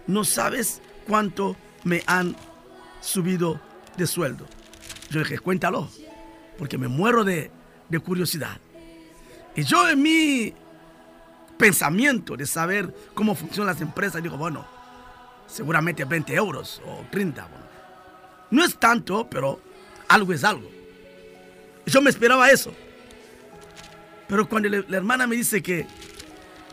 no 0.07 0.25
sabes 0.25 0.81
cuánto 1.07 1.57
me 1.85 2.03
han 2.07 2.37
subido 3.01 3.61
de 3.97 4.07
sueldo. 4.07 4.47
Yo 5.11 5.21
dije, 5.21 5.39
cuéntalo, 5.39 5.89
porque 6.59 6.79
me 6.79 6.89
muero 6.89 7.25
de, 7.25 7.51
de 7.89 7.99
curiosidad. 8.01 8.59
Y 9.55 9.63
yo 9.63 9.89
en 9.89 10.03
mi 10.03 10.55
pensamiento 11.57 12.37
de 12.37 12.47
saber 12.47 12.93
cómo 13.15 13.35
funcionan 13.35 13.75
las 13.75 13.83
empresas, 13.83 14.23
digo, 14.23 14.37
bueno, 14.37 14.67
seguramente 15.47 16.05
20 16.05 16.35
euros 16.35 16.83
o 16.87 17.05
30. 17.11 17.47
No 18.51 18.65
es 18.65 18.77
tanto, 18.77 19.29
pero 19.29 19.61
algo 20.09 20.33
es 20.33 20.45
algo. 20.45 20.69
Yo 21.87 22.01
me 22.01 22.11
esperaba 22.11 22.51
eso. 22.51 22.73
Pero 24.29 24.49
cuando 24.49 24.69
la, 24.69 24.97
hermana 24.97 25.27
me 25.27 25.37
dice 25.37 25.63
que 25.63 25.87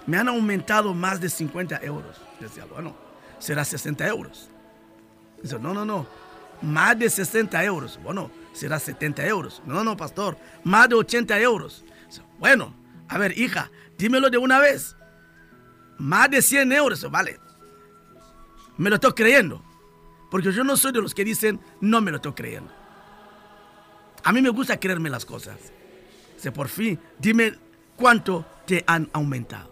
me 0.07 0.17
han 0.17 0.27
aumentado 0.27 0.93
más 0.93 1.19
de 1.19 1.29
50 1.29 1.79
euros, 1.83 2.17
decía, 2.39 2.65
bueno, 2.65 2.95
será 3.41 3.65
60 3.65 4.07
euros. 4.07 4.49
Dice, 5.41 5.59
no, 5.59 5.73
no, 5.73 5.83
no, 5.83 6.07
más 6.61 6.97
de 6.97 7.09
60 7.09 7.61
euros. 7.65 7.99
Bueno, 8.01 8.31
será 8.53 8.79
70 8.79 9.25
euros. 9.25 9.61
No, 9.65 9.83
no, 9.83 9.97
pastor, 9.97 10.37
más 10.63 10.87
de 10.87 10.95
80 10.95 11.39
euros. 11.39 11.83
Dice, 12.07 12.21
bueno, 12.39 12.73
a 13.09 13.17
ver, 13.17 13.37
hija, 13.37 13.69
dímelo 13.97 14.29
de 14.29 14.37
una 14.37 14.59
vez. 14.59 14.95
Más 15.97 16.29
de 16.29 16.41
100 16.41 16.71
euros, 16.71 17.11
vale. 17.11 17.39
Me 18.77 18.89
lo 18.89 18.95
estoy 18.95 19.13
creyendo. 19.13 19.63
Porque 20.29 20.51
yo 20.51 20.63
no 20.63 20.77
soy 20.77 20.93
de 20.93 21.01
los 21.01 21.13
que 21.13 21.25
dicen, 21.25 21.59
no 21.81 21.99
me 21.99 22.11
lo 22.11 22.17
estoy 22.17 22.33
creyendo. 22.33 22.71
A 24.23 24.31
mí 24.31 24.41
me 24.41 24.49
gusta 24.49 24.79
creerme 24.79 25.09
las 25.09 25.25
cosas. 25.25 25.57
Dice, 26.35 26.51
por 26.51 26.69
fin, 26.69 26.99
dime 27.19 27.55
cuánto 27.95 28.45
te 28.65 28.83
han 28.87 29.09
aumentado. 29.13 29.71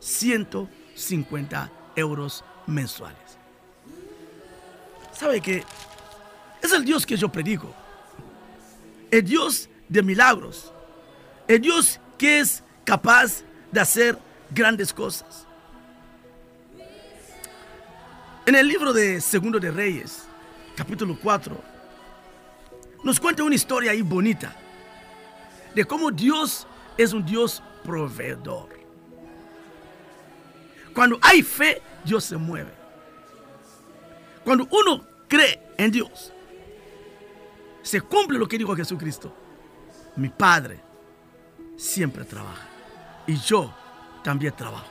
150 0.00 1.70
euros 1.96 2.44
mensuales. 2.68 3.38
¿Sabe 5.12 5.40
qué? 5.40 5.64
Es 6.62 6.72
el 6.72 6.84
Dios 6.84 7.04
que 7.04 7.16
yo 7.16 7.28
predico. 7.28 7.74
El 9.10 9.24
Dios 9.24 9.68
de 9.88 10.02
milagros. 10.02 10.72
El 11.48 11.60
Dios 11.60 11.98
que 12.16 12.40
es 12.40 12.62
capaz 12.84 13.42
de 13.72 13.80
hacer 13.80 14.18
grandes 14.50 14.92
cosas. 14.92 15.46
En 18.46 18.54
el 18.54 18.68
libro 18.68 18.92
de 18.92 19.20
Segundo 19.20 19.58
de 19.58 19.70
Reyes, 19.70 20.24
capítulo 20.76 21.18
4, 21.22 21.60
nos 23.04 23.20
cuenta 23.20 23.42
una 23.42 23.54
historia 23.54 23.90
ahí 23.90 24.02
bonita 24.02 24.54
de 25.74 25.84
cómo 25.84 26.10
Dios 26.10 26.66
es 26.96 27.12
un 27.12 27.24
Dios 27.24 27.62
proveedor. 27.84 28.68
Cuando 30.94 31.18
hay 31.22 31.42
fe, 31.42 31.80
Dios 32.04 32.24
se 32.24 32.36
mueve. 32.36 32.72
Cuando 34.44 34.66
uno 34.70 35.04
cree 35.28 35.60
en 35.76 35.90
Dios, 35.90 36.32
se 37.82 38.00
cumple 38.00 38.38
lo 38.38 38.48
que 38.48 38.58
dijo 38.58 38.74
Jesucristo. 38.74 39.34
Mi 40.16 40.28
Padre 40.28 40.80
siempre 41.76 42.24
trabaja 42.24 42.66
y 43.26 43.36
yo 43.36 43.74
también 44.22 44.54
trabajo. 44.54 44.88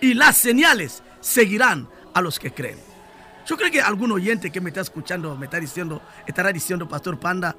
Y 0.00 0.14
las 0.14 0.36
señales 0.36 1.02
seguirán 1.20 1.88
a 2.14 2.20
los 2.20 2.38
que 2.38 2.52
creen. 2.52 2.78
Yo 3.46 3.56
creo 3.56 3.70
que 3.70 3.80
algún 3.80 4.12
oyente 4.12 4.50
que 4.50 4.60
me 4.60 4.70
está 4.70 4.80
escuchando 4.80 5.36
me 5.36 5.46
está 5.46 5.58
diciendo, 5.58 6.00
estará 6.26 6.52
diciendo, 6.52 6.88
Pastor 6.88 7.18
Panda, 7.18 7.56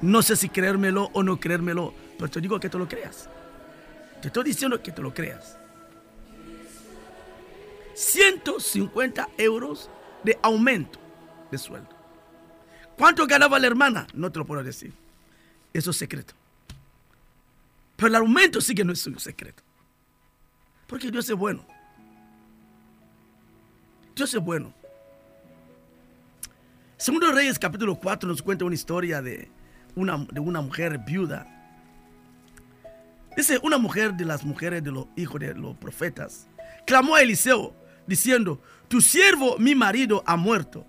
no 0.00 0.22
sé 0.22 0.36
si 0.36 0.48
creérmelo 0.48 1.10
o 1.12 1.22
no 1.22 1.38
creérmelo, 1.38 1.92
pero 2.16 2.30
te 2.30 2.40
digo 2.40 2.58
que 2.60 2.68
te 2.68 2.78
lo 2.78 2.88
creas. 2.88 3.28
Te 4.20 4.28
estoy 4.28 4.44
diciendo 4.44 4.80
que 4.80 4.92
te 4.92 5.02
lo 5.02 5.12
creas. 5.12 5.58
150 7.94 9.28
euros 9.38 9.90
de 10.22 10.38
aumento 10.42 10.98
de 11.50 11.58
sueldo. 11.58 11.88
¿Cuánto 12.96 13.26
ganaba 13.26 13.58
la 13.58 13.66
hermana? 13.66 14.06
No 14.14 14.30
te 14.30 14.38
lo 14.38 14.46
puedo 14.46 14.62
decir. 14.62 14.92
Eso 15.72 15.90
es 15.90 15.96
secreto. 15.96 16.34
Pero 17.96 18.08
el 18.08 18.14
aumento 18.16 18.60
sí 18.60 18.74
que 18.74 18.84
no 18.84 18.92
es 18.92 19.06
un 19.06 19.18
secreto. 19.18 19.62
Porque 20.86 21.10
Dios 21.10 21.28
es 21.28 21.36
bueno. 21.36 21.64
Dios 24.14 24.32
es 24.32 24.40
bueno. 24.40 24.72
Segundo 26.96 27.32
Reyes 27.32 27.58
capítulo 27.58 27.96
4 27.96 28.28
nos 28.28 28.42
cuenta 28.42 28.64
una 28.64 28.74
historia 28.74 29.20
de 29.20 29.50
una, 29.96 30.26
de 30.30 30.40
una 30.40 30.60
mujer 30.60 30.98
viuda. 30.98 31.50
Dice, 33.36 33.58
una 33.62 33.78
mujer 33.78 34.14
de 34.14 34.24
las 34.24 34.44
mujeres 34.44 34.82
de 34.84 34.92
los 34.92 35.06
hijos 35.16 35.40
de 35.40 35.54
los 35.54 35.76
profetas 35.76 36.46
clamó 36.86 37.16
a 37.16 37.22
Eliseo 37.22 37.74
diciendo, 38.06 38.60
tu 38.88 39.00
siervo, 39.00 39.56
mi 39.58 39.74
marido, 39.74 40.22
ha 40.26 40.36
muerto. 40.36 40.84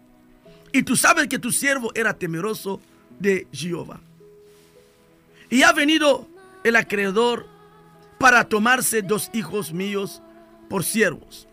Y 0.71 0.83
tú 0.83 0.95
sabes 0.95 1.27
que 1.27 1.39
tu 1.39 1.51
siervo 1.51 1.91
era 1.95 2.13
temeroso 2.13 2.81
de 3.19 3.47
Jehová. 3.51 3.99
Y 5.49 5.63
ha 5.63 5.71
venido 5.71 6.27
el 6.63 6.75
acreedor 6.75 7.47
para 8.17 8.47
tomarse 8.47 9.01
dos 9.01 9.29
hijos 9.33 9.71
míos 9.71 10.21
por 10.69 10.83
siervos. 10.83 11.47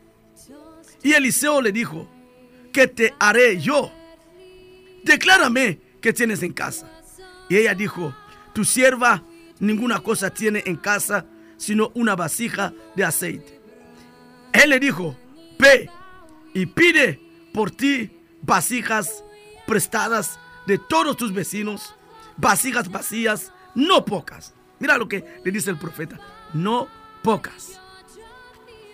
Y 1.02 1.12
Eliseo 1.12 1.60
le 1.60 1.72
dijo, 1.72 2.08
¿qué 2.72 2.86
te 2.86 3.14
haré 3.18 3.60
yo? 3.60 3.92
Declárame 5.04 5.80
qué 6.00 6.12
tienes 6.12 6.42
en 6.42 6.52
casa. 6.52 6.88
Y 7.48 7.56
ella 7.56 7.74
dijo, 7.74 8.14
tu 8.52 8.64
sierva 8.64 9.22
ninguna 9.58 10.00
cosa 10.00 10.30
tiene 10.30 10.62
en 10.66 10.76
casa 10.76 11.26
sino 11.56 11.92
una 11.94 12.16
vasija 12.16 12.72
de 12.96 13.04
aceite. 13.04 13.60
Él 14.52 14.70
le 14.70 14.80
dijo, 14.80 15.16
ve 15.62 15.88
y 16.52 16.66
pide 16.66 17.20
por 17.54 17.70
ti 17.70 18.10
vasijas 18.42 19.24
prestadas 19.66 20.38
de 20.66 20.78
todos 20.78 21.16
tus 21.16 21.32
vecinos, 21.32 21.94
vasijas 22.36 22.90
vacías, 22.90 23.52
no 23.74 24.04
pocas. 24.04 24.54
Mira 24.78 24.98
lo 24.98 25.08
que 25.08 25.40
le 25.44 25.50
dice 25.50 25.70
el 25.70 25.78
profeta, 25.78 26.18
no 26.52 26.88
pocas. 27.22 27.80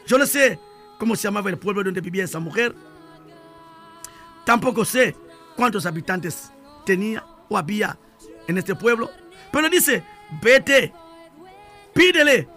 Yo 0.07 0.19
no 0.19 0.27
sé 0.27 0.61
cómo 0.99 1.17
se 1.17 1.25
llamaba 1.25 1.51
el 1.51 1.59
pueblo 1.59 1.83
donde 1.83 2.01
vivía 2.01 2.25
esa 2.25 2.39
mujer. 2.39 2.75
Tampoco 4.45 4.85
sé 4.85 5.17
cuántos 5.57 5.87
habitantes 5.87 6.53
tenía 6.85 7.25
o 7.49 7.59
había 7.59 7.99
en 8.47 8.59
este 8.59 8.75
pueblo. 8.75 9.11
Pero 9.51 9.69
dice, 9.69 10.05
vete, 10.43 10.93
pídele 11.95 12.49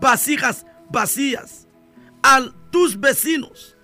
vasijas 0.00 0.64
vacías 0.90 1.66
a 2.22 2.40
tus 2.70 2.98
vecinos. 2.98 3.76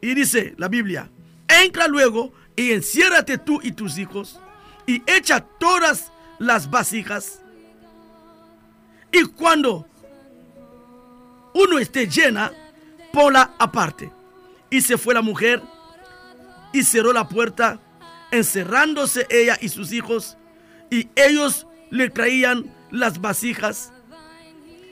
Y 0.00 0.14
dice 0.14 0.54
la 0.56 0.68
Biblia, 0.68 1.10
entra 1.48 1.88
luego 1.88 2.32
y 2.54 2.72
enciérrate 2.72 3.38
tú 3.38 3.60
y 3.62 3.72
tus 3.72 3.98
hijos 3.98 4.40
y 4.86 5.02
echa 5.06 5.40
todas 5.40 6.12
las 6.38 6.70
vasijas. 6.70 7.40
Y 9.12 9.24
cuando 9.24 9.86
uno 11.54 11.78
esté 11.78 12.06
llena, 12.06 12.52
ponla 13.12 13.54
aparte. 13.58 14.12
Y 14.70 14.80
se 14.80 14.98
fue 14.98 15.14
la 15.14 15.22
mujer 15.22 15.62
y 16.72 16.82
cerró 16.82 17.12
la 17.12 17.28
puerta, 17.28 17.80
encerrándose 18.30 19.26
ella 19.30 19.56
y 19.60 19.68
sus 19.68 19.92
hijos. 19.92 20.36
Y 20.90 21.08
ellos 21.16 21.66
le 21.90 22.10
traían 22.10 22.74
las 22.90 23.20
vasijas. 23.20 23.92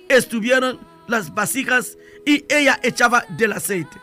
Estuvieron 0.08 0.78
las 1.06 1.34
vasijas 1.34 1.96
y 2.26 2.44
ella 2.48 2.78
echaba 2.82 3.24
del 3.30 3.52
aceite. 3.52 3.96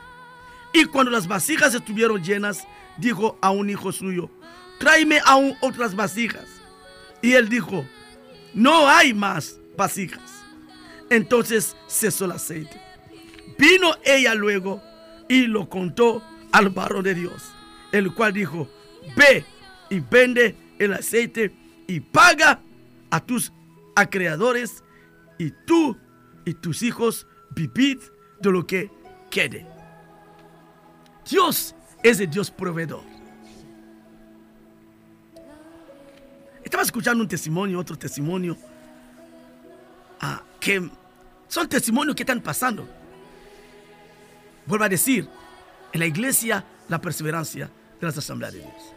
Y 0.74 0.86
cuando 0.86 1.12
las 1.12 1.28
vasijas 1.28 1.74
estuvieron 1.74 2.24
llenas, 2.24 2.66
dijo 2.98 3.38
a 3.42 3.52
un 3.52 3.70
hijo 3.70 3.92
suyo, 3.92 4.30
tráeme 4.80 5.20
aún 5.26 5.56
otras 5.62 5.96
vasijas. 5.96 6.48
Y 7.22 7.34
él 7.34 7.50
dijo, 7.50 7.86
no 8.54 8.88
hay 8.88 9.14
más 9.14 9.60
vasijas. 9.78 10.44
Entonces 11.10 11.76
cesó 11.88 12.26
el 12.26 12.32
aceite. 12.32 12.82
Vino 13.58 13.96
ella 14.04 14.34
luego 14.34 14.82
y 15.28 15.48
lo 15.48 15.70
contó 15.70 16.24
al 16.52 16.70
varón 16.70 17.04
de 17.04 17.16
Dios, 17.16 17.52
el 17.92 18.14
cual 18.14 18.34
dijo, 18.34 18.70
ve 19.16 19.46
y 19.90 20.00
vende 20.00 20.56
el 20.80 20.94
aceite 20.94 21.54
y 21.88 22.00
paga 22.00 22.60
a 23.10 23.20
tus 23.20 23.52
acreedores 23.96 24.84
y 25.42 25.50
tú 25.66 25.98
y 26.46 26.54
tus 26.54 26.84
hijos 26.84 27.26
vivid 27.50 27.98
de 28.40 28.52
lo 28.52 28.68
que 28.68 28.92
quede. 29.32 29.66
Dios 31.28 31.74
es 32.04 32.20
el 32.20 32.30
Dios 32.30 32.52
proveedor. 32.52 33.04
Estaba 36.64 36.84
escuchando 36.84 37.24
un 37.24 37.28
testimonio, 37.28 37.80
otro 37.80 37.98
testimonio, 37.98 38.56
ah, 40.20 40.44
que 40.60 40.88
son 41.48 41.68
testimonios 41.68 42.16
que 42.16 42.22
están 42.22 42.42
pasando. 42.42 42.88
Vuelvo 44.68 44.86
a 44.86 44.90
decir, 44.90 45.28
en 45.92 46.00
la 46.00 46.06
iglesia 46.06 46.64
la 46.88 47.02
perseverancia 47.02 47.66
de 48.00 48.06
las 48.06 48.16
asambleas 48.16 48.54
de 48.54 48.60
Dios. 48.60 48.94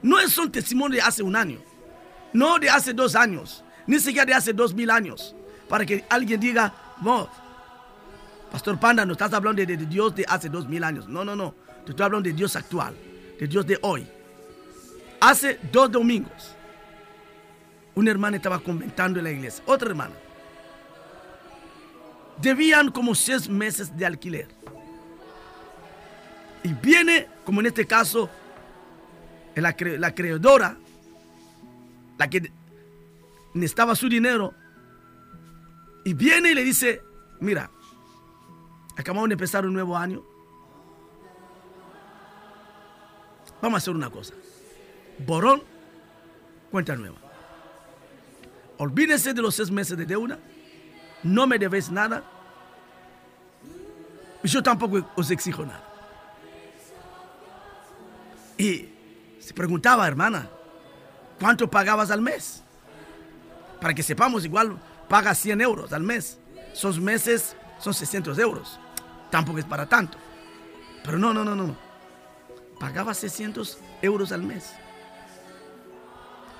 No 0.00 0.18
es 0.18 0.38
un 0.38 0.50
testimonio 0.50 0.96
de 0.96 1.02
hace 1.02 1.22
un 1.22 1.36
año, 1.36 1.60
no 2.32 2.58
de 2.58 2.70
hace 2.70 2.94
dos 2.94 3.14
años, 3.14 3.62
ni 3.86 3.98
siquiera 4.00 4.26
de 4.26 4.34
hace 4.34 4.52
dos 4.52 4.74
mil 4.74 4.90
años, 4.90 5.34
para 5.68 5.84
que 5.84 6.04
alguien 6.08 6.40
diga, 6.40 6.72
no, 7.00 7.28
Pastor 8.50 8.78
Panda, 8.78 9.04
no 9.04 9.12
estás 9.12 9.32
hablando 9.32 9.64
de, 9.64 9.76
Dios 9.76 10.14
de 10.14 10.24
hace 10.26 10.48
dos 10.48 10.66
mil 10.68 10.82
años. 10.84 11.08
No, 11.08 11.24
no, 11.24 11.36
no. 11.36 11.54
Te 11.84 11.90
estoy 11.90 12.04
hablando 12.04 12.28
de 12.28 12.34
Dios 12.34 12.56
actual, 12.56 12.94
de 13.38 13.46
Dios 13.46 13.66
de 13.66 13.78
hoy. 13.82 14.06
Hace 15.20 15.58
dos 15.72 15.90
domingos, 15.90 16.54
una 17.94 18.10
hermana 18.10 18.36
estaba 18.36 18.58
comentando 18.58 19.18
en 19.18 19.24
la 19.24 19.30
iglesia, 19.30 19.62
otra 19.66 19.88
hermana. 19.88 20.14
Debían 22.40 22.90
como 22.90 23.14
seis 23.14 23.48
meses 23.48 23.96
de 23.96 24.06
alquiler. 24.06 24.48
Y 26.62 26.72
viene, 26.74 27.28
como 27.44 27.60
en 27.60 27.66
este 27.66 27.86
caso, 27.86 28.28
la, 29.54 29.74
la 29.98 30.14
creadora, 30.14 30.76
la 32.18 32.28
que 32.28 32.50
necesitaba 33.56 33.94
su 33.94 34.08
dinero, 34.08 34.54
y 36.04 36.14
viene 36.14 36.52
y 36.52 36.54
le 36.54 36.62
dice, 36.62 37.02
mira, 37.40 37.70
acabamos 38.96 39.28
de 39.28 39.32
empezar 39.34 39.66
un 39.66 39.72
nuevo 39.72 39.96
año. 39.96 40.22
Vamos 43.60 43.74
a 43.74 43.78
hacer 43.78 43.94
una 43.94 44.10
cosa. 44.10 44.34
Borón, 45.18 45.62
cuenta 46.70 46.94
nueva. 46.94 47.16
Olvídense 48.78 49.32
de 49.32 49.42
los 49.42 49.54
seis 49.54 49.70
meses 49.70 49.96
de 49.96 50.04
deuda. 50.04 50.38
No 51.22 51.46
me 51.46 51.58
debéis 51.58 51.90
nada. 51.90 52.22
Yo 54.44 54.62
tampoco 54.62 55.10
os 55.16 55.30
exijo 55.30 55.64
nada. 55.64 55.82
Y 58.58 58.88
se 59.40 59.52
preguntaba, 59.54 60.06
hermana, 60.06 60.48
¿cuánto 61.40 61.68
pagabas 61.68 62.10
al 62.10 62.22
mes? 62.22 62.62
Para 63.86 63.94
que 63.94 64.02
sepamos, 64.02 64.44
igual 64.44 64.76
paga 65.08 65.32
100 65.32 65.60
euros 65.60 65.92
al 65.92 66.02
mes. 66.02 66.40
Esos 66.72 66.98
meses 66.98 67.54
son 67.78 67.94
600 67.94 68.36
euros. 68.40 68.80
Tampoco 69.30 69.60
es 69.60 69.64
para 69.64 69.88
tanto. 69.88 70.18
Pero 71.04 71.20
no, 71.20 71.32
no, 71.32 71.44
no, 71.44 71.54
no. 71.54 71.76
Pagaba 72.80 73.14
600 73.14 73.78
euros 74.02 74.32
al 74.32 74.42
mes. 74.42 74.72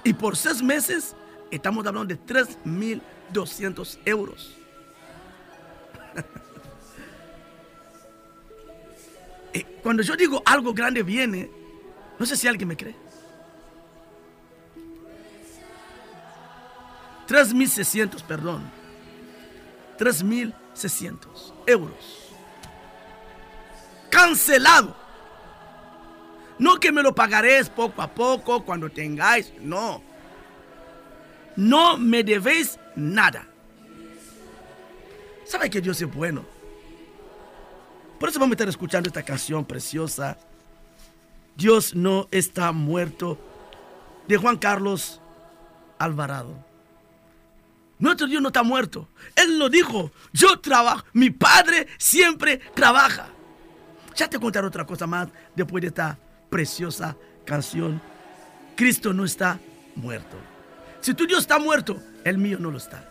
Y 0.05 0.13
por 0.13 0.37
seis 0.37 0.63
meses 0.63 1.17
estamos 1.51 1.85
hablando 1.85 2.15
de 2.15 2.21
3.200 2.25 3.99
euros. 4.05 4.57
Cuando 9.83 10.05
yo 10.05 10.15
digo 10.15 10.45
algo 10.47 10.73
grande 10.73 11.03
viene, 11.03 11.51
no 12.21 12.25
sé 12.25 12.37
si 12.37 12.47
alguien 12.47 12.69
me 12.69 12.77
cree. 12.77 12.95
3.600, 17.27 18.23
perdón. 18.23 18.71
3.600 19.99 21.53
euros. 21.67 22.35
Cancelado. 24.11 24.97
No 26.59 26.81
que 26.81 26.93
me 26.93 27.03
lo 27.03 27.15
pagaréis 27.15 27.69
poco 27.69 28.01
a 28.01 28.09
poco 28.09 28.65
cuando 28.65 28.89
tengáis. 28.89 29.53
No. 29.61 30.03
No 31.57 31.97
me 31.97 32.23
debéis 32.23 32.79
nada. 32.95 33.47
¿Sabe 35.45 35.71
que 35.71 35.81
Dios 35.81 36.01
es 36.01 36.13
bueno? 36.13 36.45
Por 38.19 38.29
eso 38.29 38.39
vamos 38.39 38.53
a 38.53 38.55
estar 38.55 38.69
escuchando 38.69 39.09
esta 39.09 39.23
canción 39.23 39.65
preciosa. 39.65 40.39
Dios 41.57 41.95
no 41.95 42.29
está 42.31 42.73
muerto. 42.73 43.39
De 44.27 44.37
Juan 44.37 44.57
Carlos 44.57 45.21
Alvarado. 45.99 46.66
Nuestro 47.99 48.27
Dios 48.27 48.43
no 48.43 48.49
está 48.49 48.63
muerto. 48.63 49.09
Él 49.35 49.59
lo 49.59 49.69
dijo. 49.69 50.11
Yo 50.33 50.61
trabajo. 50.61 51.05
Mi 51.13 51.31
Padre 51.31 51.87
siempre 51.99 52.59
trabaja. 52.75 53.29
Ya 54.15 54.29
te 54.29 54.39
contaré 54.39 54.67
otra 54.67 54.87
cosa 54.87 55.07
más 55.07 55.29
después 55.55 55.83
de 55.83 55.89
esta 55.89 56.19
preciosa 56.51 57.17
canción. 57.45 58.01
Cristo 58.77 59.13
no 59.13 59.25
está 59.25 59.59
muerto. 59.95 60.37
Si 61.01 61.15
tu 61.15 61.27
Dios 61.27 61.41
está 61.41 61.59
muerto, 61.59 62.03
el 62.25 62.39
mío 62.39 62.59
no 62.59 62.71
lo 62.71 62.79
está. 62.79 63.09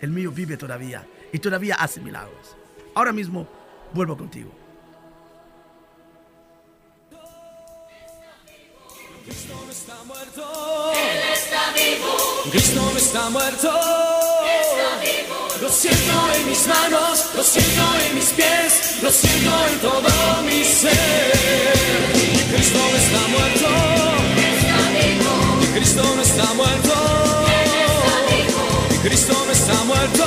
El 0.00 0.10
mío 0.10 0.32
vive 0.32 0.56
todavía 0.56 1.06
y 1.32 1.38
todavía 1.38 1.74
hace 1.76 2.00
milagros. 2.00 2.56
Ahora 2.94 3.12
mismo 3.12 3.48
vuelvo 3.92 4.16
contigo. 4.16 4.59
Cristo 9.24 9.52
no 9.66 9.70
está 9.70 9.94
muerto. 10.06 10.92
Él 10.94 11.20
está 11.34 11.72
vivo. 11.74 12.16
Cristo 12.50 12.80
no 12.80 12.96
está 12.96 13.28
muerto. 13.28 13.68
Está 13.68 14.90
vivo. 15.04 15.36
Lo 15.60 15.68
siento 15.68 16.14
en 16.36 16.48
mis 16.48 16.66
manos, 16.66 17.26
lo 17.34 17.42
siento 17.42 17.82
en 18.06 18.14
mis 18.14 18.30
pies, 18.30 19.02
lo 19.02 19.10
siento 19.10 19.50
en 19.68 19.78
todo 19.80 20.42
mi 20.46 20.64
ser. 20.64 21.32
Cristo 22.50 22.78
no 22.78 22.96
está 22.96 23.20
muerto. 23.28 23.68
Está 24.56 24.80
vivo. 24.96 25.32
Cristo 25.74 26.02
no 26.16 26.22
está 26.22 26.54
muerto. 26.54 26.94
Está 27.68 28.14
vivo. 28.32 28.62
Cristo 29.02 29.34
no 29.46 29.52
está 29.52 29.84
muerto. 29.84 30.24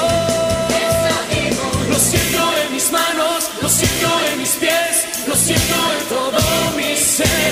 Está 0.70 1.18
vivo. 1.34 1.66
Lo 1.90 1.98
siento 2.00 2.58
en 2.64 2.74
mis 2.74 2.92
manos, 2.92 3.50
lo 3.60 3.70
siento 3.70 4.08
en 4.32 4.38
mis 4.38 4.52
pies, 4.52 5.28
lo 5.28 5.36
siento 5.36 5.76
en 5.98 6.06
todo 6.10 6.72
mi 6.78 6.96
ser. 6.96 7.43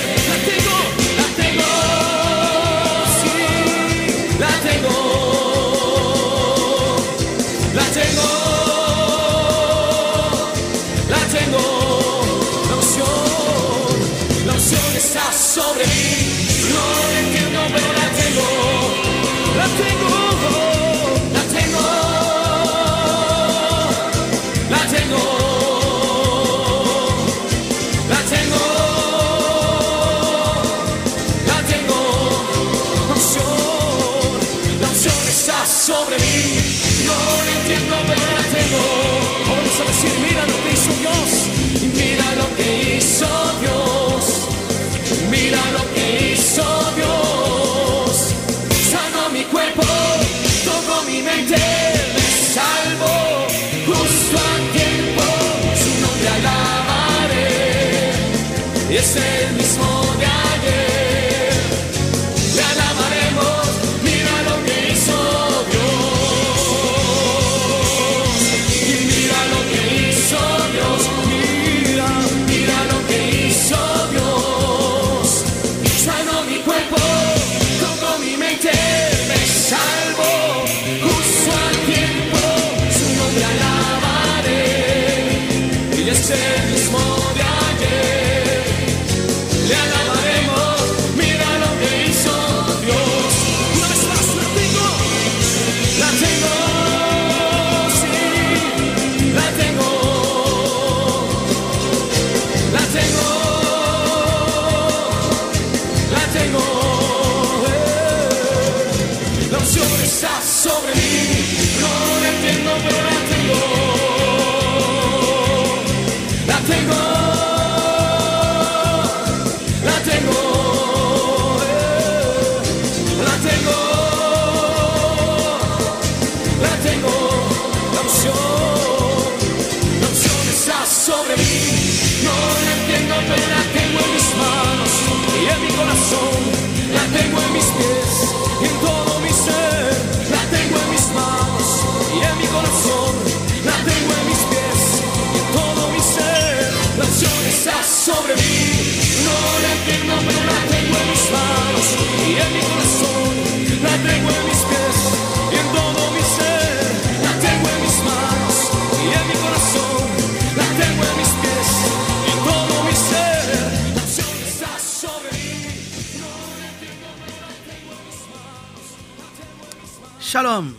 Shalom, 170.42 170.74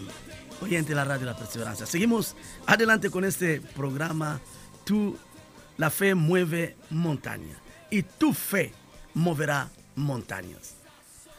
oyente 0.60 0.90
de 0.90 0.96
la 0.96 1.06
radio 1.06 1.26
La 1.26 1.38
Perseverancia. 1.38 1.86
Seguimos 1.86 2.36
adelante 2.66 3.10
con 3.10 3.24
este 3.24 3.62
programa. 3.62 4.42
Tú, 4.84 5.18
la 5.78 5.90
fe 5.90 6.16
mueve 6.16 6.76
montaña 6.90 7.56
y 7.90 8.04
tu 8.04 8.34
fe 8.34 8.74
moverá 9.14 9.70
montañas. 9.96 10.76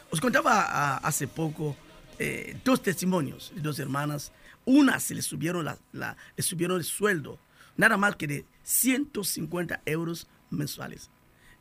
Os 0.09 0.19
contaba 0.19 0.97
hace 0.97 1.27
poco 1.27 1.75
eh, 2.17 2.59
dos 2.65 2.81
testimonios 2.81 3.51
de 3.53 3.61
dos 3.61 3.77
hermanas. 3.77 4.31
Una 4.65 4.99
se 4.99 5.13
le 5.13 5.21
subieron, 5.21 5.63
la, 5.63 5.77
la- 5.93 6.17
subieron 6.39 6.77
el 6.77 6.83
sueldo, 6.83 7.37
nada 7.77 7.95
más 7.95 8.15
que 8.15 8.25
de 8.25 8.45
150 8.63 9.83
euros 9.85 10.27
mensuales. 10.49 11.11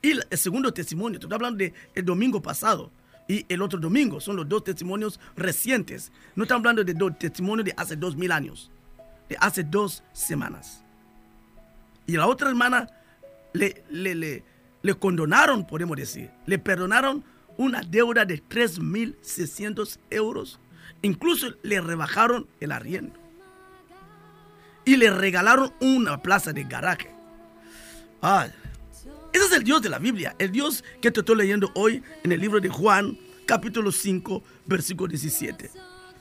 Y 0.00 0.12
el 0.12 0.38
segundo 0.38 0.72
testimonio, 0.72 1.18
estoy 1.20 1.34
hablando 1.34 1.58
del 1.58 1.74
el 1.94 2.06
domingo 2.06 2.40
pasado 2.40 2.90
y 3.26 3.46
el 3.48 3.62
otro 3.62 3.78
domingo, 3.78 4.20
son 4.20 4.36
los 4.36 4.48
dos 4.48 4.64
testimonios 4.64 5.18
recientes. 5.36 6.12
No 6.34 6.44
estamos 6.44 6.60
hablando 6.60 6.84
de 6.84 6.94
dos 6.94 7.18
testimonios 7.18 7.64
de 7.64 7.74
hace 7.76 7.96
dos 7.96 8.16
mil 8.16 8.30
años, 8.32 8.70
de 9.28 9.36
hace 9.40 9.64
dos 9.64 10.02
semanas. 10.12 10.84
Y 12.06 12.16
la 12.16 12.26
otra 12.26 12.50
hermana 12.50 12.90
le, 13.54 13.82
le, 13.88 14.14
le, 14.14 14.44
le 14.82 14.94
condonaron, 14.94 15.66
podemos 15.66 15.96
decir, 15.96 16.30
le 16.44 16.58
perdonaron 16.58 17.24
una 17.56 17.80
deuda 17.80 18.24
de 18.24 18.42
3.600 18.42 19.98
euros. 20.10 20.60
Incluso 21.02 21.48
le 21.62 21.80
rebajaron 21.80 22.46
el 22.60 22.72
arriendo. 22.72 23.18
Y 24.84 24.96
le 24.96 25.10
regalaron 25.10 25.72
una 25.80 26.20
plaza 26.20 26.52
de 26.52 26.64
garaje. 26.64 27.10
Ah, 28.20 28.48
ese 29.34 29.46
es 29.46 29.52
el 29.52 29.64
Dios 29.64 29.82
de 29.82 29.88
la 29.88 29.98
Biblia, 29.98 30.36
el 30.38 30.52
Dios 30.52 30.84
que 31.00 31.10
te 31.10 31.18
estoy 31.18 31.36
leyendo 31.36 31.72
hoy 31.74 32.00
en 32.22 32.30
el 32.30 32.40
libro 32.40 32.60
de 32.60 32.68
Juan, 32.68 33.18
capítulo 33.46 33.90
5, 33.90 34.44
versículo 34.64 35.08
17. 35.08 35.72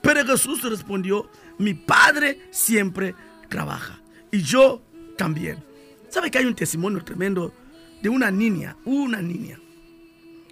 Pero 0.02 0.26
Jesús 0.26 0.62
respondió, 0.68 1.30
mi 1.56 1.74
Padre 1.74 2.48
siempre 2.50 3.14
trabaja 3.48 4.00
y 4.32 4.42
yo 4.42 4.82
también. 5.16 5.64
¿Sabe 6.08 6.28
que 6.28 6.38
hay 6.38 6.44
un 6.44 6.56
testimonio 6.56 7.04
tremendo 7.04 7.54
de 8.02 8.08
una 8.08 8.32
niña, 8.32 8.76
una 8.84 9.22
niña, 9.22 9.60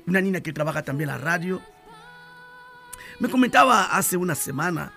una 0.06 0.20
niña 0.20 0.40
que 0.40 0.52
trabaja 0.52 0.84
también 0.84 1.10
en 1.10 1.16
la 1.16 1.20
radio? 1.20 1.60
Me 3.18 3.28
comentaba 3.28 3.86
hace 3.86 4.16
una 4.16 4.36
semana, 4.36 4.92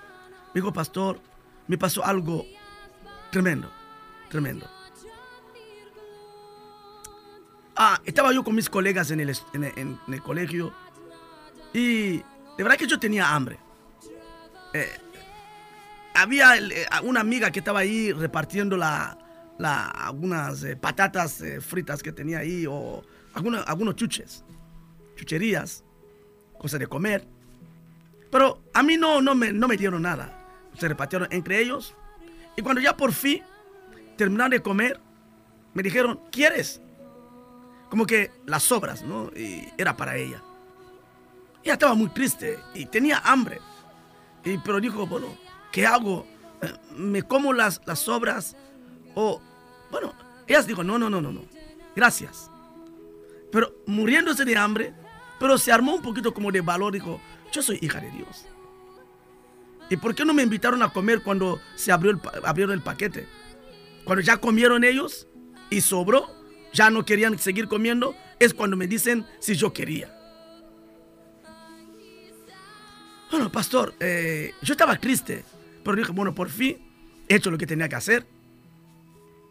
me 0.53 0.61
dijo, 0.61 0.71
pastor, 0.71 1.19
me 1.65 1.79
pasó 1.79 2.05
algo 2.05 2.45
tremendo, 3.31 3.71
tremendo. 4.29 4.69
Ah, 7.75 7.99
estaba 8.05 8.31
yo 8.31 8.43
con 8.43 8.55
mis 8.55 8.69
colegas 8.69 9.11
en 9.11 9.19
el, 9.19 9.35
en 9.53 9.99
en- 10.07 10.19
colegio 10.19 10.73
y 11.73 12.17
de 12.17 12.23
verdad 12.63 12.77
que 12.77 12.87
yo 12.87 12.97
tenía 12.99 13.33
hambre. 13.35 13.59
Eh, 14.73 14.89
había 16.13 16.55
eh, 16.57 16.85
una 17.03 17.19
amiga 17.19 17.51
que 17.51 17.59
estaba 17.59 17.79
ahí 17.79 18.13
repartiendo 18.13 18.77
la, 18.77 19.17
algunas 19.59 20.63
eh, 20.63 20.77
patatas 20.77 21.43
fritas 21.61 22.01
que 22.01 22.13
tenía 22.13 22.39
ahí 22.39 22.65
o 22.67 23.03
algunos 23.33 23.95
chuches, 23.95 24.45
chucherías, 25.17 25.83
cosas 26.57 26.79
de 26.79 26.87
comer. 26.87 27.27
Pero 28.31 28.61
a 28.73 28.83
mí 28.83 28.95
no, 28.95 29.21
no, 29.21 29.35
me, 29.35 29.51
no 29.51 29.67
me 29.67 29.75
dieron 29.75 30.01
nada. 30.01 30.31
Se 30.79 30.87
repartieron 30.87 31.27
entre 31.31 31.59
ellos. 31.61 31.93
Y 32.55 32.61
cuando 32.61 32.81
ya 32.81 32.95
por 32.95 33.11
fin 33.11 33.43
terminaron 34.17 34.51
de 34.51 34.61
comer, 34.61 34.99
me 35.73 35.83
dijeron, 35.83 36.21
¿quieres? 36.31 36.81
Como 37.89 38.05
que 38.05 38.31
las 38.45 38.63
sobras, 38.63 39.03
¿no? 39.03 39.31
Y 39.35 39.67
era 39.77 39.95
para 39.95 40.17
ella. 40.17 40.41
Ella 41.63 41.73
estaba 41.73 41.95
muy 41.95 42.09
triste 42.09 42.59
y 42.73 42.85
tenía 42.85 43.19
hambre. 43.19 43.59
Y, 44.43 44.57
pero 44.59 44.79
dijo, 44.79 45.07
bueno, 45.07 45.27
¿qué 45.71 45.85
hago? 45.85 46.25
Eh, 46.61 46.73
¿Me 46.95 47.23
como 47.23 47.53
las, 47.53 47.81
las 47.85 47.99
sobras? 47.99 48.55
O, 49.15 49.41
bueno, 49.89 50.13
ella 50.47 50.61
dijo, 50.63 50.83
no, 50.83 50.99
no, 50.99 51.09
no, 51.09 51.21
no, 51.21 51.31
no. 51.31 51.41
Gracias. 51.95 52.51
Pero 53.51 53.73
muriéndose 53.85 54.45
de 54.45 54.57
hambre, 54.57 54.93
pero 55.39 55.57
se 55.57 55.71
armó 55.71 55.95
un 55.95 56.01
poquito 56.01 56.33
como 56.33 56.51
de 56.51 56.61
valor, 56.61 56.93
dijo, 56.93 57.19
yo 57.51 57.61
soy 57.61 57.79
hija 57.81 57.99
de 57.99 58.11
Dios. 58.11 58.45
¿Y 59.89 59.97
por 59.97 60.15
qué 60.15 60.25
no 60.25 60.33
me 60.33 60.43
invitaron 60.43 60.81
a 60.81 60.89
comer 60.89 61.21
cuando 61.21 61.59
se 61.75 61.91
abrió 61.91 62.11
el, 62.11 62.19
abrieron 62.43 62.73
el 62.73 62.81
paquete? 62.81 63.27
Cuando 64.03 64.21
ya 64.21 64.37
comieron 64.37 64.83
ellos 64.83 65.27
y 65.69 65.81
sobró, 65.81 66.27
ya 66.75 66.89
no 66.89 67.05
querían 67.05 67.39
seguir 67.39 67.67
comiendo, 67.67 68.15
es 68.39 68.53
cuando 68.53 68.77
me 68.77 68.87
dicen 68.87 69.25
si 69.39 69.55
yo 69.55 69.73
quería. 69.73 70.11
Bueno, 73.31 73.51
pastor, 73.51 73.95
eh, 73.99 74.53
yo 74.61 74.73
estaba 74.73 74.97
triste, 74.97 75.43
pero 75.83 75.95
dije, 75.95 76.11
bueno, 76.11 76.35
por 76.35 76.49
fin 76.49 76.77
he 77.27 77.35
hecho 77.35 77.49
lo 77.49 77.57
que 77.57 77.65
tenía 77.65 77.89
que 77.89 77.95
hacer. 77.95 78.27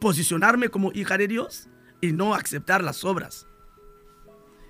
Posicionarme 0.00 0.68
como 0.68 0.92
hija 0.92 1.18
de 1.18 1.28
Dios 1.28 1.68
y 2.00 2.12
no 2.12 2.34
aceptar 2.34 2.84
las 2.84 3.04
obras. 3.04 3.46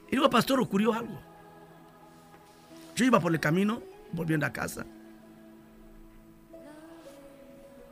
Y 0.09 0.13
digo, 0.13 0.31
pastor, 0.31 0.61
ocurrió 0.61 0.95
algo. 0.95 1.21
Yo 2.95 3.05
iba 3.05 3.19
por 3.19 3.33
el 3.33 3.41
camino, 3.41 3.83
volviendo 4.13 4.47
a 4.47 4.53
casa. 4.53 4.87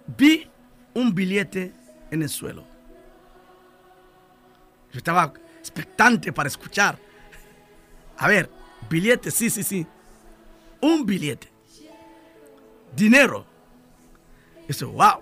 vi 0.06 0.48
un 0.94 1.14
billete 1.14 1.72
en 2.10 2.22
el 2.22 2.28
suelo. 2.28 2.71
Yo 4.92 4.98
estaba 4.98 5.32
expectante 5.58 6.32
para 6.32 6.48
escuchar. 6.48 6.98
A 8.18 8.28
ver, 8.28 8.50
billete, 8.90 9.30
sí, 9.30 9.48
sí, 9.48 9.62
sí. 9.62 9.86
Un 10.80 11.06
billete. 11.06 11.50
Dinero. 12.94 13.46
Eso, 14.68 14.90
wow. 14.90 15.20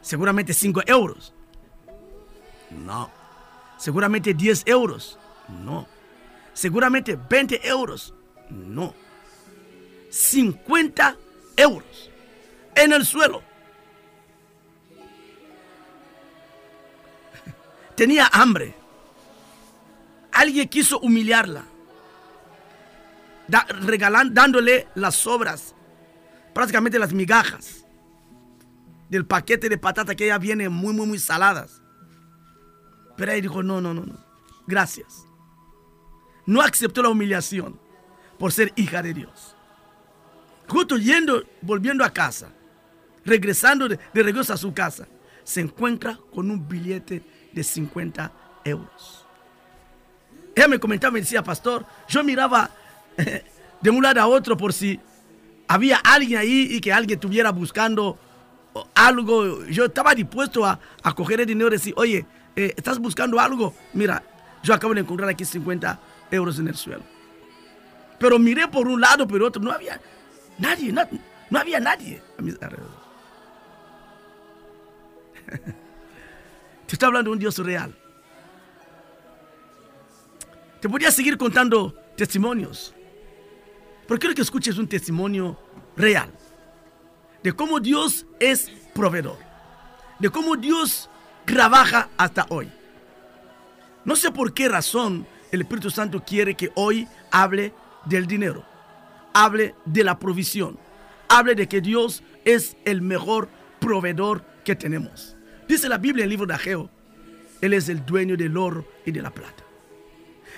Seguramente 0.00 0.54
5 0.54 0.82
euros. 0.86 1.34
No. 2.70 3.10
Seguramente 3.78 4.32
10 4.32 4.62
euros. 4.66 5.18
No. 5.48 5.86
Seguramente 6.52 7.18
20 7.28 7.66
euros. 7.66 8.14
No. 8.48 8.94
50 10.10 11.16
euros. 11.56 12.10
En 12.74 12.92
el 12.92 13.04
suelo. 13.04 13.49
Tenía 18.00 18.30
hambre. 18.32 18.74
Alguien 20.32 20.66
quiso 20.70 20.98
humillarla. 21.00 21.64
Da- 23.46 23.66
regalan- 23.82 24.32
dándole 24.32 24.88
las 24.94 25.16
sobras. 25.16 25.74
Prácticamente 26.54 26.98
las 26.98 27.12
migajas. 27.12 27.84
Del 29.10 29.26
paquete 29.26 29.68
de 29.68 29.76
patata 29.76 30.14
que 30.14 30.28
ya 30.28 30.38
viene 30.38 30.70
muy, 30.70 30.94
muy, 30.94 31.06
muy 31.06 31.18
saladas. 31.18 31.82
Pero 33.18 33.32
ella 33.32 33.42
dijo, 33.42 33.62
no, 33.62 33.82
no, 33.82 33.92
no, 33.92 34.06
no. 34.06 34.16
Gracias. 34.66 35.26
No 36.46 36.62
aceptó 36.62 37.02
la 37.02 37.10
humillación 37.10 37.78
por 38.38 38.50
ser 38.50 38.72
hija 38.76 39.02
de 39.02 39.12
Dios. 39.12 39.54
Justo 40.66 40.96
yendo, 40.96 41.44
volviendo 41.60 42.02
a 42.02 42.08
casa, 42.14 42.48
regresando 43.26 43.90
de, 43.90 43.98
de 44.14 44.22
regreso 44.22 44.54
a 44.54 44.56
su 44.56 44.72
casa, 44.72 45.06
se 45.44 45.60
encuentra 45.60 46.18
con 46.32 46.50
un 46.50 46.66
billete 46.66 47.38
de 47.52 47.64
50 47.64 48.32
euros. 48.64 49.26
Ella 50.54 50.68
me 50.68 50.78
comentaba, 50.78 51.12
me 51.12 51.20
decía, 51.20 51.42
pastor, 51.42 51.86
yo 52.08 52.22
miraba 52.24 52.70
de 53.80 53.90
un 53.90 54.02
lado 54.02 54.20
a 54.20 54.26
otro 54.26 54.56
por 54.56 54.72
si 54.72 54.98
había 55.68 55.98
alguien 55.98 56.38
ahí 56.38 56.68
y 56.70 56.80
que 56.80 56.92
alguien 56.92 57.18
estuviera 57.18 57.50
buscando 57.50 58.18
algo. 58.94 59.64
Yo 59.66 59.86
estaba 59.86 60.14
dispuesto 60.14 60.64
a, 60.64 60.78
a 61.02 61.14
coger 61.14 61.40
el 61.40 61.46
dinero 61.46 61.68
y 61.68 61.72
decir, 61.72 61.94
oye, 61.96 62.26
eh, 62.56 62.74
¿estás 62.76 62.98
buscando 62.98 63.38
algo? 63.38 63.74
Mira, 63.92 64.22
yo 64.62 64.74
acabo 64.74 64.94
de 64.94 65.00
encontrar 65.00 65.28
aquí 65.30 65.44
50 65.44 66.00
euros 66.30 66.58
en 66.58 66.68
el 66.68 66.76
suelo. 66.76 67.02
Pero 68.18 68.38
miré 68.38 68.68
por 68.68 68.86
un 68.86 69.00
lado, 69.00 69.26
por 69.26 69.42
otro, 69.42 69.62
no 69.62 69.72
había 69.72 70.00
nadie, 70.58 70.92
no, 70.92 71.58
había 71.58 71.80
nadie 71.80 72.22
a 72.38 72.42
mi 72.42 72.50
alrededor. 72.50 73.00
Te 76.90 76.96
estoy 76.96 77.06
hablando 77.06 77.30
de 77.30 77.34
un 77.34 77.38
Dios 77.38 77.56
real. 77.58 77.94
Te 80.80 80.88
podría 80.88 81.12
seguir 81.12 81.38
contando 81.38 81.94
testimonios. 82.16 82.92
Pero 84.08 84.18
quiero 84.18 84.34
que 84.34 84.42
escuches 84.42 84.76
un 84.76 84.88
testimonio 84.88 85.56
real. 85.96 86.32
De 87.44 87.52
cómo 87.52 87.78
Dios 87.78 88.26
es 88.40 88.72
proveedor. 88.92 89.38
De 90.18 90.30
cómo 90.30 90.56
Dios 90.56 91.08
trabaja 91.44 92.08
hasta 92.16 92.46
hoy. 92.48 92.68
No 94.04 94.16
sé 94.16 94.32
por 94.32 94.52
qué 94.52 94.68
razón 94.68 95.28
el 95.52 95.60
Espíritu 95.60 95.90
Santo 95.90 96.24
quiere 96.24 96.56
que 96.56 96.72
hoy 96.74 97.06
hable 97.30 97.72
del 98.04 98.26
dinero. 98.26 98.64
Hable 99.32 99.76
de 99.84 100.02
la 100.02 100.18
provisión. 100.18 100.76
Hable 101.28 101.54
de 101.54 101.68
que 101.68 101.80
Dios 101.80 102.24
es 102.44 102.76
el 102.84 103.00
mejor 103.00 103.48
proveedor 103.78 104.44
que 104.64 104.74
tenemos. 104.74 105.36
Dice 105.70 105.88
la 105.88 105.98
Biblia 105.98 106.24
en 106.24 106.24
el 106.24 106.30
libro 106.30 106.46
de 106.46 106.54
Ageo. 106.54 106.90
Él 107.60 107.74
es 107.74 107.88
el 107.88 108.04
dueño 108.04 108.36
del 108.36 108.56
oro 108.56 108.84
y 109.06 109.12
de 109.12 109.22
la 109.22 109.30
plata. 109.30 109.62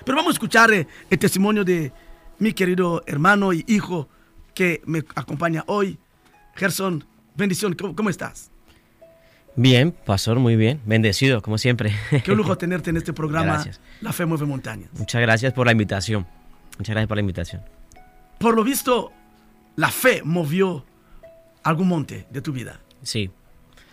Pero 0.07 0.17
vamos 0.17 0.31
a 0.31 0.33
escuchar 0.33 0.73
eh, 0.73 0.87
el 1.11 1.19
testimonio 1.19 1.65
de 1.65 1.93
mi 2.39 2.55
querido 2.55 3.03
hermano 3.07 3.53
y 3.53 3.63
hijo 3.69 4.09
que 4.55 4.81
me 4.87 5.01
acompaña 5.15 5.65
hoy. 5.67 5.99
Gerson, 6.55 7.05
bendición, 7.35 7.75
¿cómo, 7.75 7.95
cómo 7.95 8.09
estás? 8.09 8.51
Bien, 9.55 9.93
pastor, 9.93 10.39
muy 10.39 10.57
bien. 10.57 10.81
Bendecido, 10.87 11.43
como 11.43 11.59
siempre. 11.59 11.95
Qué 12.25 12.35
lujo 12.35 12.57
tenerte 12.57 12.89
en 12.89 12.97
este 12.97 13.13
programa. 13.13 13.53
Gracias. 13.53 13.83
La 14.01 14.15
fe 14.15 14.25
mueve 14.25 14.47
montañas. 14.47 14.89
Muchas 14.95 15.21
gracias 15.21 15.53
por 15.53 15.67
la 15.67 15.73
invitación. 15.73 16.27
Muchas 16.79 16.95
gracias 16.95 17.09
por 17.09 17.19
la 17.19 17.21
invitación. 17.21 17.63
Por 18.39 18.57
lo 18.57 18.65
visto, 18.65 19.13
la 19.77 19.91
fe 19.91 20.23
movió 20.25 20.87
algún 21.65 21.89
monte 21.89 22.27
de 22.31 22.41
tu 22.41 22.51
vida. 22.51 22.81
Sí. 23.03 23.31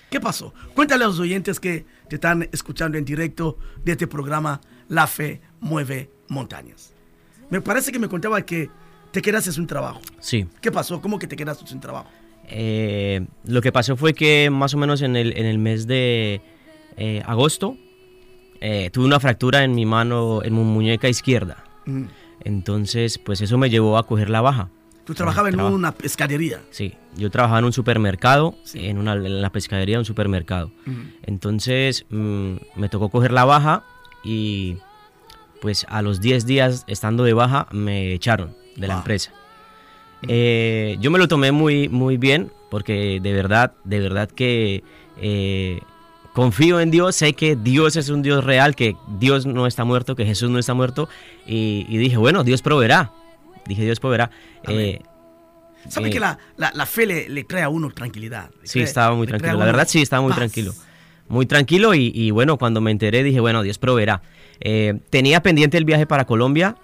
¿Qué 0.10 0.20
pasó? 0.20 0.54
Cuéntale 0.74 1.04
a 1.04 1.08
los 1.08 1.20
oyentes 1.20 1.60
que 1.60 1.86
te 2.08 2.16
están 2.16 2.50
escuchando 2.52 2.98
en 2.98 3.06
directo 3.06 3.58
de 3.84 3.92
este 3.92 4.08
programa 4.08 4.60
La 4.88 5.06
Fe 5.06 5.42
Mueve 5.60 6.10
Montañas. 6.28 6.94
Me 7.50 7.62
parece 7.62 7.92
que 7.92 8.00
me 8.00 8.08
contaba 8.08 8.42
que 8.42 8.70
te 9.12 9.22
quedaste 9.22 9.52
sin 9.52 9.68
trabajo. 9.68 10.02
Sí. 10.20 10.48
¿Qué 10.62 10.72
pasó? 10.72 11.02
¿Cómo 11.02 11.20
que 11.20 11.28
te 11.28 11.36
quedaste 11.36 11.68
sin 11.68 11.80
trabajo? 11.80 12.10
Eh, 12.48 13.26
lo 13.46 13.62
que 13.62 13.72
pasó 13.72 13.96
fue 13.96 14.14
que 14.14 14.50
más 14.52 14.74
o 14.74 14.78
menos 14.78 15.02
en 15.02 15.16
el, 15.16 15.38
en 15.38 15.46
el 15.46 15.60
mes 15.60 15.86
de 15.86 16.42
eh, 16.98 17.22
agosto 17.26 17.78
eh, 18.62 18.90
tuve 18.92 19.06
una 19.06 19.20
fractura 19.20 19.64
en 19.64 19.74
mi 19.74 19.86
mano, 19.86 20.42
en 20.44 20.56
mi 20.56 20.64
muñeca 20.64 21.08
izquierda. 21.08 21.64
Mm. 21.86 22.06
Entonces, 22.44 23.18
pues 23.20 23.42
eso 23.42 23.58
me 23.58 23.70
llevó 23.70 23.98
a 23.98 24.08
coger 24.08 24.30
la 24.30 24.42
baja. 24.42 24.70
Tú 25.10 25.16
trabajabas 25.16 25.52
en 25.56 25.60
una 25.60 25.92
pescadería. 25.92 26.62
Sí, 26.70 26.94
yo 27.18 27.32
trabajaba 27.32 27.58
en 27.58 27.66
un 27.66 27.74
supermercado, 27.74 28.54
Sí. 28.64 28.86
en, 28.86 29.00
una, 29.00 29.14
en 29.14 29.42
la 29.42 29.50
pescadería 29.50 29.96
de 29.96 30.00
un 30.02 30.06
supermercado. 30.06 30.72
Entonces 31.24 32.06
mm, 32.12 32.54
me 32.76 32.90
tocó 32.90 33.10
coger 33.10 33.32
la 33.32 33.44
baja 33.44 33.84
y 34.24 34.78
pues 35.62 35.88
a 35.90 36.04
los 36.04 36.22
10 36.22 36.46
días 36.46 36.84
estando 36.86 37.24
de 37.24 37.34
baja 37.34 37.68
me 37.72 38.14
echaron 38.14 38.56
de 38.76 38.88
la 38.88 38.94
Wow. 38.94 39.00
empresa. 39.02 39.32
Eh, 40.28 40.98
yo 41.00 41.10
me 41.10 41.18
lo 41.18 41.28
tomé 41.28 41.52
muy, 41.52 41.90
muy 41.90 42.18
bien 42.18 42.52
porque 42.70 43.20
de 43.20 43.34
verdad, 43.34 43.74
de 43.86 44.00
verdad 44.02 44.30
que 44.30 44.84
eh, 45.20 45.80
confío 46.34 46.80
en 46.80 46.92
Dios, 46.92 47.16
sé 47.16 47.34
que 47.34 47.56
Dios 47.56 47.96
es 47.96 48.10
un 48.10 48.22
Dios 48.22 48.44
real, 48.44 48.76
que 48.76 48.96
Dios 49.18 49.48
no 49.48 49.66
está 49.66 49.86
muerto, 49.86 50.16
que 50.16 50.26
Jesús 50.26 50.52
no 50.52 50.60
está 50.60 50.76
muerto 50.76 51.10
y, 51.48 51.88
y 51.90 51.98
dije, 51.98 52.18
bueno, 52.18 52.44
Dios 52.44 52.62
proveerá. 52.62 53.12
Dije, 53.70 53.84
Dios 53.86 54.00
proveerá. 54.02 54.30
Eh, 54.68 55.00
¿Sabe 55.88 56.10
Eh, 56.10 56.12
que 56.12 56.20
la, 56.20 56.38
la- 56.58 56.72
la 56.76 56.86
fe 56.86 57.06
le, 57.06 57.30
le 57.30 57.46
trae 57.46 57.64
a 57.64 57.70
uno 57.70 57.90
tranquilidad? 57.92 58.50
Le 58.62 58.68
Sí, 58.68 58.82
estaba 58.82 59.16
muy 59.16 59.28
tranquilo. 59.28 59.58
La 59.58 59.64
verdad, 59.66 59.88
sí, 59.88 60.02
estaba 60.02 60.22
muy 60.22 60.32
paz. 60.32 60.40
tranquilo. 60.40 60.74
Muy 61.30 61.46
tranquilo 61.46 61.94
y, 61.94 62.12
y 62.14 62.32
bueno, 62.32 62.58
cuando 62.58 62.82
me 62.82 62.92
enteré 62.92 63.24
dije, 63.24 63.40
bueno, 63.40 63.62
Dios 63.62 63.78
proveerá. 63.78 64.22
Eh, 64.60 65.00
tenía 65.10 65.42
pendiente 65.42 65.78
el 65.78 65.86
viaje 65.86 66.06
para 66.06 66.26
Colombia, 66.26 66.76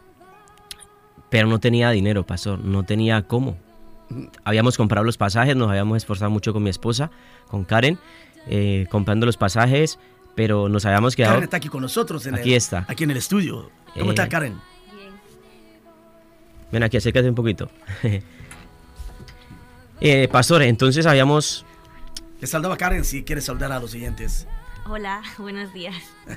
pero 1.30 1.48
no 1.48 1.60
tenía 1.60 1.90
dinero, 1.92 2.26
pastor. 2.26 2.60
No 2.60 2.84
tenía 2.84 3.24
cómo. 3.24 3.58
Habíamos 4.44 4.78
comprado 4.78 5.04
los 5.04 5.18
pasajes, 5.18 5.56
nos 5.56 5.68
habíamos 5.70 5.98
esforzado 5.98 6.30
mucho 6.32 6.54
con 6.54 6.64
mi 6.64 6.70
esposa, 6.70 7.10
con 7.50 7.66
Karen, 7.66 7.98
eh, 8.48 8.86
comprando 8.92 9.26
los 9.26 9.36
pasajes, 9.36 9.98
pero 10.36 10.70
nos 10.70 10.86
habíamos 10.86 11.16
quedado... 11.16 11.34
Karen 11.34 11.44
está 11.46 11.58
aquí 11.58 11.68
con 11.70 11.82
nosotros. 11.82 12.26
En 12.28 12.36
Aquí 12.36 12.52
el- 12.52 12.58
está. 12.58 12.86
Aquí 12.88 13.04
en 13.04 13.12
el 13.12 13.18
estudio. 13.18 13.72
¿Cómo 13.98 14.12
está 14.12 14.30
Karen? 14.30 14.56
Ven 16.72 16.84
aquí, 16.84 16.98
acércate 16.98 17.30
un 17.30 17.36
poquito. 17.36 17.70
Eh, 20.02 20.28
pastor, 20.28 20.62
entonces 20.64 21.06
habíamos... 21.06 21.66
Le 22.42 22.48
saludaba 22.48 22.76
Karen 22.76 23.06
si 23.06 23.24
quiere 23.24 23.40
saludar 23.40 23.72
a 23.72 23.80
los 23.80 23.94
oyentes. 23.94 24.46
Hola, 24.88 25.24
buenos 25.38 25.74
días. 25.74 25.96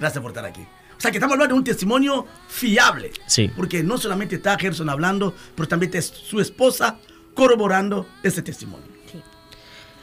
Gracias 0.00 0.20
por 0.20 0.32
estar 0.32 0.44
aquí. 0.44 0.62
O 0.96 1.00
sea, 1.00 1.12
que 1.12 1.18
estamos 1.18 1.34
hablando 1.34 1.54
de 1.54 1.58
un 1.58 1.64
testimonio 1.64 2.26
fiable. 2.48 3.12
Sí. 3.26 3.50
Porque 3.56 3.84
no 3.84 3.98
solamente 3.98 4.34
está 4.34 4.58
Gerson 4.58 4.90
hablando, 4.90 5.32
pero 5.54 5.68
también 5.68 5.94
está 5.94 6.14
su 6.14 6.40
esposa 6.40 6.98
corroborando 7.34 8.08
ese 8.24 8.42
testimonio. 8.42 8.88
Sí. 9.10 9.22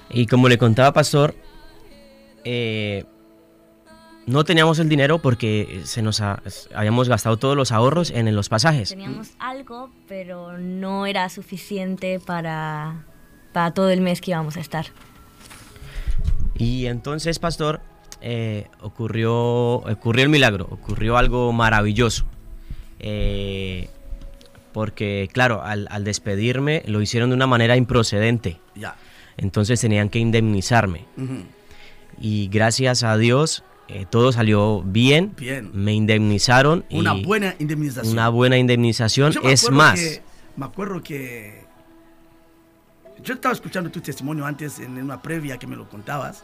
Y 0.10 0.26
como 0.26 0.48
le 0.48 0.58
contaba 0.58 0.94
Pastor, 0.94 1.36
eh, 2.46 3.04
no 4.28 4.44
teníamos 4.44 4.80
el 4.80 4.90
dinero 4.90 5.20
porque 5.20 5.82
se 5.86 6.02
nos 6.02 6.22
ha- 6.22 6.42
habíamos 6.74 7.08
gastado 7.10 7.38
todos 7.38 7.56
los 7.56 7.72
ahorros 7.72 8.10
en 8.12 8.34
los 8.36 8.50
pasajes. 8.50 8.90
Teníamos 8.90 9.32
algo, 9.40 9.90
pero 10.08 10.58
no 10.58 11.06
era 11.06 11.30
suficiente 11.30 12.20
para, 12.20 13.06
para 13.54 13.74
todo 13.74 13.90
el 13.90 14.02
mes 14.02 14.22
que 14.22 14.32
íbamos 14.32 14.58
a 14.58 14.60
estar. 14.62 14.88
Y 16.58 16.86
entonces, 16.88 17.38
Pastor, 17.40 17.82
eh, 18.22 18.68
ocurrió, 18.82 19.34
ocurrió 19.76 20.24
el 20.24 20.30
milagro, 20.30 20.68
ocurrió 20.72 21.18
algo 21.18 21.52
maravilloso. 21.54 22.26
Eh, 23.00 23.90
porque, 24.72 25.30
claro, 25.32 25.62
al, 25.64 25.88
al 25.92 26.04
despedirme 26.04 26.82
lo 26.86 27.02
hicieron 27.02 27.30
de 27.30 27.36
una 27.36 27.48
manera 27.48 27.78
improcedente. 27.78 28.60
Ya. 28.76 28.96
Entonces 29.38 29.80
tenían 29.82 30.10
que 30.10 30.20
indemnizarme. 30.20 31.06
Y 32.20 32.48
gracias 32.48 33.04
a 33.04 33.18
Dios, 33.18 33.64
eh, 33.88 34.06
todo 34.10 34.32
salió 34.32 34.82
bien. 34.84 35.34
Bien. 35.38 35.72
Me 35.74 35.94
indemnizaron. 35.94 36.86
Una 36.92 37.16
y 37.16 37.24
buena 37.24 37.56
indemnización. 37.60 38.14
Una 38.14 38.30
buena 38.30 38.58
indemnización. 38.58 39.34
Es 39.44 39.70
más, 39.72 40.00
que- 40.00 40.22
me 40.58 40.66
acuerdo 40.66 41.02
que 41.04 41.64
yo 43.24 43.34
estaba 43.34 43.54
escuchando 43.54 43.90
tu 43.90 44.02
testimonio 44.02 44.46
antes 44.46 44.80
en 44.80 44.98
una 45.02 45.22
previa 45.22 45.58
que 45.58 45.68
me 45.68 45.76
lo 45.76 45.88
contabas. 45.90 46.44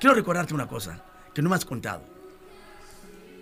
Quiero 0.00 0.14
recordarte 0.14 0.54
una 0.54 0.66
cosa 0.66 1.02
que 1.32 1.42
no 1.42 1.48
me 1.50 1.56
has 1.56 1.64
contado. 1.64 2.02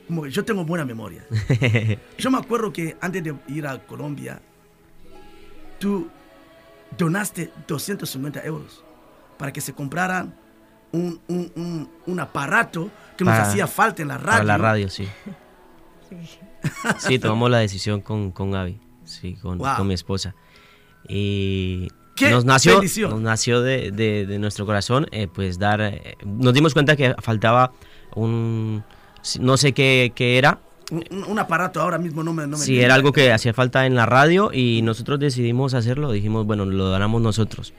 Como 0.06 0.22
que 0.24 0.30
yo 0.30 0.44
tengo 0.44 0.64
buena 0.64 0.84
memoria. 0.84 1.24
Yo 2.18 2.30
me 2.30 2.36
acuerdo 2.38 2.72
que 2.72 2.96
antes 3.00 3.22
de 3.22 3.34
ir 3.48 3.66
a 3.66 3.78
Colombia, 3.86 4.42
tú 5.78 6.08
donaste 6.98 7.50
250 7.66 8.44
euros 8.44 8.82
para 9.38 9.52
que 9.52 9.60
se 9.60 9.72
compraran 9.72 10.34
un, 10.92 11.20
un- 11.28 11.52
un- 11.56 11.88
un 12.06 12.20
aparato 12.20 12.90
que 13.16 13.24
nos 13.24 13.32
Para- 13.34 13.48
hacía 13.48 13.66
falta 13.66 14.02
en 14.02 14.08
la 14.08 14.18
radio. 14.18 14.32
Para 14.32 14.44
la 14.44 14.58
radio, 14.58 14.88
sí. 14.88 15.08
Sí, 16.98 17.18
tomamos 17.18 17.50
la 17.50 17.58
decisión 17.58 18.00
con, 18.02 18.30
con 18.30 18.50
Gaby, 18.52 18.78
sí, 19.04 19.34
con, 19.34 19.58
Wow. 19.58 19.76
con 19.78 19.86
mi 19.88 19.94
esposa. 19.94 20.34
Y 21.08 21.88
¡Qué 22.14 22.30
nos 22.30 22.44
nació, 22.44 22.74
bendición! 22.74 23.10
nos 23.10 23.20
nació 23.20 23.62
de, 23.62 23.90
de- 23.90 24.26
de 24.26 24.38
nuestro 24.38 24.64
corazón, 24.66 25.06
eh, 25.10 25.26
pues 25.32 25.58
dar, 25.58 25.80
eh, 25.80 26.16
nos 26.24 26.54
dimos 26.54 26.72
cuenta 26.72 26.94
que 26.94 27.14
faltaba 27.20 27.72
un, 28.14 28.84
no 29.40 29.56
sé 29.56 29.72
qué, 29.72 30.12
qué 30.14 30.38
era, 30.38 30.60
Un, 31.26 31.38
aparato 31.38 31.80
ahora 31.80 31.96
mismo 31.98 32.22
no 32.22 32.32
me... 32.34 32.42
No 32.46 32.58
me 32.58 32.62
si 32.64 32.78
era 32.78 32.94
algo 32.94 33.12
que 33.12 33.32
hacía 33.32 33.54
falta 33.54 33.86
en 33.86 33.94
la 33.94 34.04
radio 34.06 34.50
y 34.52 34.82
nosotros 34.82 35.18
decidimos 35.18 35.72
hacerlo, 35.74 36.12
dijimos, 36.12 36.44
bueno, 36.46 36.64
lo 36.66 36.84
donamos 36.84 37.22
nosotros. 37.22 37.72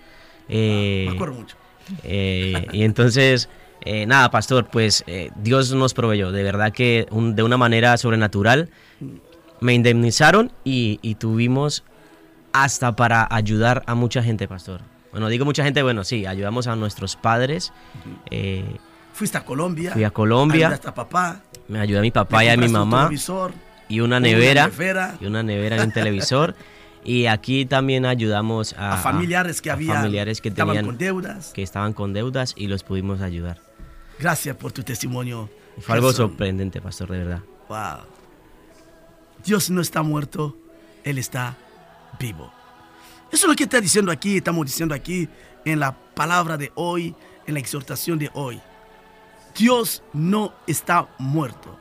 Eh, 0.49 1.05
Me 1.09 1.16
acuerdo 1.16 1.36
mucho. 1.36 1.55
Eh, 2.04 2.68
y 2.72 2.84
entonces, 2.84 3.50
eh, 3.82 4.06
nada, 4.06 4.30
pastor, 4.32 4.68
pues 4.72 5.04
eh, 5.08 5.30
Dios 5.36 5.72
nos 5.74 5.94
proveyó, 5.94 6.32
de 6.32 6.44
verdad 6.44 6.72
que 6.72 7.06
un- 7.12 7.36
de 7.36 7.44
una 7.44 7.58
manera 7.58 7.98
sobrenatural. 7.98 8.70
Me 9.62 9.74
indemnizaron 9.74 10.52
y, 10.66 11.00
y 11.02 11.16
tuvimos 11.16 11.84
hasta 12.52 12.96
para 12.96 13.28
ayudar 13.34 13.82
a 13.88 13.96
mucha 13.96 14.22
gente, 14.22 14.48
pastor. 14.48 14.82
Bueno, 15.12 15.30
digo 15.30 15.46
mucha 15.46 15.64
gente, 15.64 15.82
bueno, 15.84 16.04
sí, 16.04 16.26
ayudamos 16.26 16.68
a 16.68 16.76
nuestros 16.76 17.16
padres. 17.16 17.72
eh, 18.32 18.66
Fuiste 19.14 19.38
a 19.38 19.46
Colombia. 19.46 19.92
Fui 19.92 20.04
a 20.04 20.10
Colombia. 20.12 20.68
Ayudaste 20.68 20.88
a 20.90 20.94
papá. 20.94 21.42
me 21.68 21.80
ayudé 21.80 22.00
a 22.00 22.02
mi 22.02 22.12
papá 22.12 22.44
y 22.44 22.48
a 22.50 22.58
mi 22.58 22.64
compraste 22.66 22.78
un 22.78 22.90
mamá 22.90 23.04
televisor, 23.06 23.54
y 23.88 24.00
una 24.00 24.18
una 24.18 24.20
nevera, 24.20 24.68
nevera. 24.68 25.16
y 25.22 25.26
una 25.28 25.44
nevera 25.44 25.78
y 25.78 25.80
un 25.82 25.92
televisor. 25.92 26.56
Y 27.06 27.26
aquí 27.26 27.66
también 27.66 28.06
ayudamos 28.06 28.74
a, 28.74 28.93
a 28.93 28.97
familiares 28.97 29.62
que 29.62 29.70
a 29.70 29.74
había 29.74 29.93
familiares 29.93 30.41
que 30.41 30.49
estaban 30.49 30.76
tenían 30.76 30.86
con 30.86 30.97
deudas. 30.97 31.51
que 31.54 31.64
estaban 31.64 31.93
con 31.93 32.14
deudas 32.14 32.54
y 32.56 32.68
los 32.68 32.84
pudimos 32.84 33.22
ayudar. 33.22 33.60
Gracias 34.20 34.56
por 34.56 34.72
tu 34.72 34.84
testimonio. 34.84 35.49
Fue 35.80 35.95
algo 35.95 36.14
sorprendente, 36.14 36.82
pastor, 36.82 37.12
de 37.12 37.18
verdad. 37.18 37.41
Wow. 37.68 38.06
Dios 39.43 39.70
no 39.70 39.82
está 39.82 40.04
muerto, 40.04 40.58
Él 41.04 41.18
está 41.18 41.58
vivo. 42.20 42.51
Eso 43.32 43.47
es 43.47 43.49
lo 43.49 43.56
que 43.56 43.64
está 43.64 43.82
diciendo 43.82 44.12
aquí, 44.12 44.38
estamos 44.38 44.66
diciendo 44.66 44.93
aquí 44.93 45.28
en 45.66 45.80
la 45.80 45.91
palabra 45.91 46.58
de 46.58 46.72
hoy, 46.76 47.16
en 47.47 47.56
la 47.56 47.60
exhortación 47.60 48.20
de 48.20 48.30
hoy. 48.34 48.62
Dios 49.58 50.04
no 50.14 50.54
está 50.68 51.10
muerto. 51.18 51.80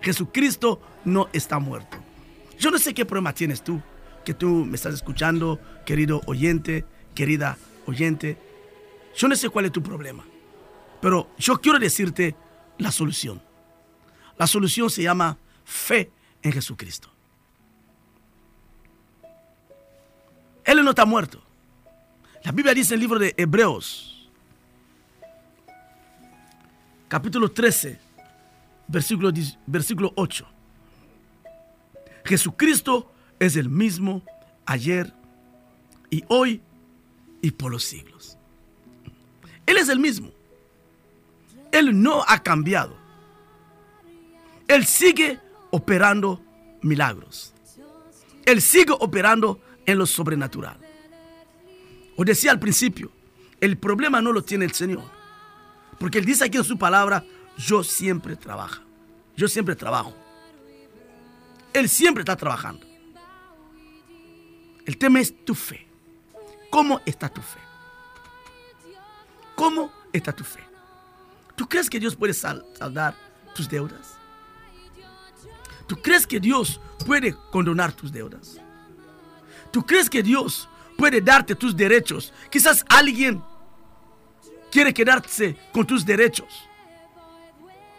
Jesucristo 0.00 0.80
no 1.04 1.28
está 1.32 1.58
muerto. 1.58 1.96
Yo 2.58 2.70
no 2.70 2.78
sé 2.78 2.94
qué 2.94 3.04
problema 3.04 3.32
tienes 3.32 3.62
tú, 3.62 3.80
que 4.24 4.34
tú 4.34 4.64
me 4.64 4.76
estás 4.76 4.94
escuchando, 4.94 5.60
querido 5.84 6.22
oyente, 6.26 6.84
querida 7.14 7.58
oyente. 7.86 8.38
Yo 9.16 9.28
no 9.28 9.36
sé 9.36 9.48
cuál 9.48 9.66
es 9.66 9.72
tu 9.72 9.82
problema, 9.82 10.24
pero 11.00 11.30
yo 11.38 11.60
quiero 11.60 11.78
decirte 11.78 12.34
la 12.78 12.90
solución. 12.90 13.40
La 14.36 14.46
solución 14.46 14.90
se 14.90 15.02
llama 15.02 15.38
fe 15.64 16.10
en 16.42 16.52
Jesucristo. 16.52 17.10
Él 20.64 20.82
no 20.82 20.90
está 20.90 21.04
muerto. 21.04 21.42
La 22.42 22.52
Biblia 22.52 22.74
dice 22.74 22.94
en 22.94 22.98
el 22.98 23.00
libro 23.00 23.18
de 23.18 23.34
Hebreos, 23.36 24.28
capítulo 27.08 27.50
13, 27.50 27.98
versículo, 28.88 29.30
10 29.30 29.58
versículo 29.66 30.12
8. 30.16 30.46
Jesucristo 32.24 33.13
es 33.46 33.56
el 33.56 33.68
mismo 33.68 34.22
ayer 34.66 35.12
y 36.10 36.24
hoy 36.28 36.62
y 37.42 37.50
por 37.50 37.70
los 37.70 37.84
siglos. 37.84 38.38
Él 39.66 39.76
es 39.76 39.88
el 39.88 39.98
mismo. 39.98 40.30
Él 41.72 42.00
no 42.00 42.24
ha 42.26 42.42
cambiado. 42.42 42.96
Él 44.68 44.86
sigue 44.86 45.40
operando 45.70 46.40
milagros. 46.82 47.52
Él 48.46 48.62
sigue 48.62 48.92
operando 48.98 49.60
en 49.86 49.98
lo 49.98 50.06
sobrenatural. 50.06 50.78
Os 52.16 52.26
decía 52.26 52.50
al 52.50 52.60
principio, 52.60 53.10
el 53.60 53.76
problema 53.76 54.22
no 54.22 54.32
lo 54.32 54.42
tiene 54.42 54.64
el 54.64 54.72
Señor. 54.72 55.04
Porque 55.98 56.18
Él 56.18 56.24
dice 56.24 56.44
aquí 56.44 56.58
en 56.58 56.64
su 56.64 56.78
palabra, 56.78 57.24
yo 57.56 57.82
siempre 57.82 58.36
trabajo. 58.36 58.82
Yo 59.36 59.48
siempre 59.48 59.74
trabajo. 59.74 60.14
Él 61.72 61.88
siempre 61.88 62.22
está 62.22 62.36
trabajando. 62.36 62.93
El 64.86 64.96
tema 64.98 65.20
es 65.20 65.34
tu 65.44 65.54
fe. 65.54 65.86
¿Cómo 66.70 67.00
está 67.06 67.28
tu 67.28 67.40
fe? 67.40 67.60
¿Cómo 69.54 69.92
está 70.12 70.32
tu 70.32 70.44
fe? 70.44 70.60
¿Tú 71.56 71.68
crees 71.68 71.88
que 71.88 72.00
Dios 72.00 72.16
puede 72.16 72.34
sal- 72.34 72.64
saldar 72.76 73.14
tus 73.54 73.68
deudas? 73.68 74.16
¿Tú 75.86 75.96
crees 76.02 76.26
que 76.26 76.40
Dios 76.40 76.80
puede 77.06 77.34
condonar 77.52 77.92
tus 77.92 78.10
deudas? 78.12 78.58
¿Tú 79.70 79.84
crees 79.84 80.10
que 80.10 80.22
Dios 80.22 80.68
puede 80.96 81.20
darte 81.20 81.54
tus 81.54 81.76
derechos? 81.76 82.32
Quizás 82.50 82.84
alguien 82.88 83.42
quiere 84.72 84.92
quedarse 84.92 85.56
con 85.72 85.86
tus 85.86 86.04
derechos. 86.04 86.68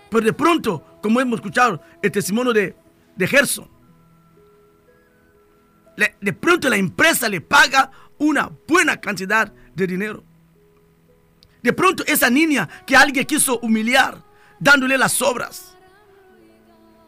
Pero 0.09 0.25
de 0.25 0.33
pronto, 0.33 0.99
como 1.01 1.21
hemos 1.21 1.37
escuchado 1.39 1.81
el 2.01 2.11
testimonio 2.11 2.51
de, 2.53 2.75
de 3.15 3.27
Gerson, 3.27 3.69
de 5.95 6.33
pronto 6.33 6.69
la 6.69 6.75
empresa 6.75 7.29
le 7.29 7.41
paga 7.41 7.91
una 8.17 8.51
buena 8.67 8.97
cantidad 8.97 9.51
de 9.73 9.87
dinero. 9.87 10.23
De 11.61 11.73
pronto 11.73 12.03
esa 12.05 12.29
niña 12.29 12.69
que 12.85 12.95
alguien 12.95 13.25
quiso 13.25 13.59
humillar, 13.59 14.21
dándole 14.59 14.97
las 14.97 15.21
obras. 15.21 15.75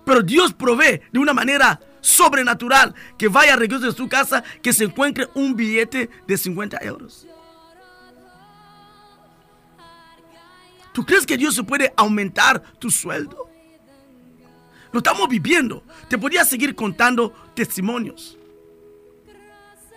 Pero 0.05 0.21
Dios 0.21 0.53
provee 0.53 1.01
de 1.11 1.19
una 1.19 1.33
manera 1.33 1.79
sobrenatural 2.01 2.95
que 3.17 3.27
vaya 3.27 3.53
a 3.53 3.57
regreso 3.57 3.85
de 3.85 3.91
su 3.91 4.07
casa, 4.07 4.43
que 4.61 4.73
se 4.73 4.85
encuentre 4.85 5.27
un 5.35 5.55
billete 5.55 6.09
de 6.25 6.37
50 6.37 6.77
euros. 6.81 7.27
¿Tú 10.93 11.05
crees 11.05 11.25
que 11.27 11.37
Dios 11.37 11.53
se 11.53 11.63
puede 11.63 11.93
aumentar 11.95 12.59
tu 12.79 12.89
sueldo? 12.89 13.47
Lo 14.91 14.99
estamos 14.99 15.29
viviendo. 15.29 15.83
Te 16.09 16.17
podría 16.17 16.43
seguir 16.43 16.73
contando 16.73 17.31
testimonios. 17.53 18.37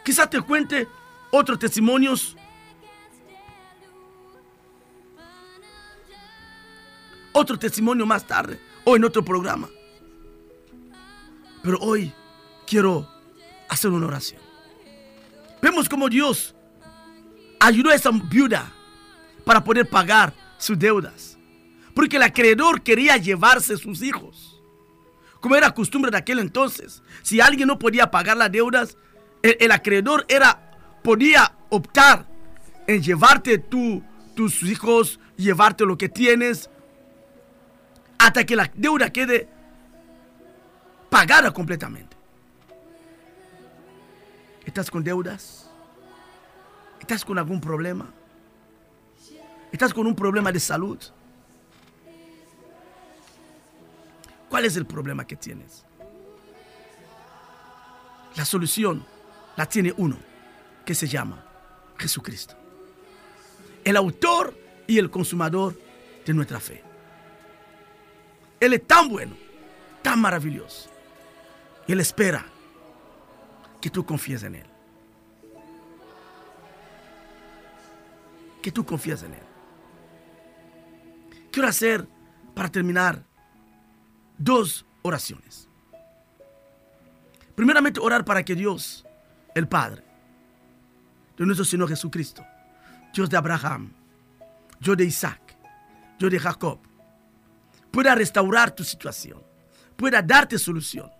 Quizás 0.05 0.29
te 0.31 0.41
cuente 0.41 0.89
otros 1.31 1.59
testimonios. 1.59 2.37
Otro 7.33 7.59
testimonio 7.59 8.07
más 8.07 8.27
tarde 8.27 8.61
o 8.85 8.97
en 8.97 9.05
otro 9.05 9.25
programa. 9.25 9.69
Pero 11.63 11.79
hoy 11.79 12.13
quiero 12.67 13.09
hacer 13.69 13.91
una 13.91 14.07
oración. 14.07 14.41
Vemos 15.63 15.89
cómo 15.89 16.09
Dios 16.09 16.55
ayudó 17.61 17.91
a 17.91 17.95
esa 17.95 18.11
viuda 18.11 18.73
para 19.45 19.63
poder 19.63 19.89
pagar 19.89 20.33
sus 20.59 20.79
deudas. 20.79 21.39
Porque 21.95 22.17
el 22.17 22.23
acreedor 22.23 22.83
quería 22.83 23.17
llevarse 23.17 23.77
sus 23.77 24.03
hijos. 24.03 24.61
Como 25.41 25.57
era 25.57 25.75
costumbre 25.75 26.11
de 26.11 26.19
aquel 26.19 26.39
entonces. 26.39 27.03
Si 27.23 27.41
alguien 27.41 27.69
no 27.69 27.79
podía 27.79 28.11
pagar 28.11 28.37
las 28.37 28.51
deudas, 28.53 28.97
el, 29.43 29.72
acreedor 29.72 30.24
era, 30.28 30.61
podía 31.03 31.55
optar 31.70 32.26
en 32.86 33.03
llevarte 33.03 33.59
tú, 33.59 34.03
tus 34.34 34.62
hijos, 34.62 35.20
llevarte 35.36 35.84
lo 35.84 35.97
que 35.97 36.09
tienes, 36.09 36.70
hasta 38.18 38.45
que 38.45 38.57
la 38.57 38.70
deuda 38.74 39.11
quede 39.11 39.49
pagada 41.09 41.53
completamente. 41.53 42.16
¿Estás 44.64 44.91
con 44.91 45.03
deudas? 45.03 45.70
¿Estás 47.01 47.24
con 47.24 47.38
algún 47.38 47.61
problema? 47.61 48.12
¿Estás 49.72 49.95
con 49.95 50.07
un 50.07 50.14
problema 50.14 50.53
de 50.53 50.61
salud? 50.61 50.99
¿Cuál 54.49 54.64
es 54.64 54.76
el 54.76 54.84
problema 54.84 55.24
que 55.24 55.36
tienes? 55.36 55.84
La 58.36 58.45
solución 58.45 59.05
la 59.61 59.67
tiene 59.67 59.93
uno, 59.99 60.17
que 60.87 60.95
se 60.95 61.07
llama 61.07 61.45
Jesucristo. 61.99 62.57
El 63.85 63.95
autor 63.95 64.57
y 64.87 64.97
el 64.97 65.11
consumador 65.11 65.79
de 66.25 66.33
nuestra 66.33 66.59
fe. 66.59 66.83
Él 68.59 68.73
es 68.73 68.87
tan 68.87 69.11
bueno, 69.11 69.37
tan 70.01 70.19
maravilloso. 70.19 70.89
Él 71.87 72.01
espera 72.01 72.47
que 73.83 73.91
tú 73.91 74.03
confíes 74.07 74.43
en 74.45 74.55
Él. 74.55 74.67
que 78.63 78.73
tú 78.73 78.87
confías 78.87 79.23
en 79.25 79.35
Él. 79.35 79.43
Quiero 81.51 81.69
hacer, 81.69 82.09
para 82.55 82.71
terminar, 82.71 83.27
dos 84.39 84.87
oraciones. 85.03 85.69
Primeramente, 87.55 88.01
orar 88.01 88.25
para 88.25 88.43
que 88.43 88.55
Dios, 88.55 89.05
el 89.55 89.69
Padre, 89.69 90.05
de 91.37 91.47
nuestro 91.47 91.65
Señor 91.65 91.89
Jesucristo, 91.89 92.45
Dios 93.15 93.29
de 93.29 93.37
Abraham, 93.37 93.93
Dios 94.79 94.97
de 94.97 95.05
Isaac, 95.05 95.57
Dios 96.19 96.31
de 96.31 96.39
Jacob, 96.39 96.79
pueda 97.91 98.15
restaurar 98.15 98.75
tu 98.75 98.85
situación, 98.85 99.43
pueda 99.97 100.23
darte 100.23 100.59
solución. 100.59 101.11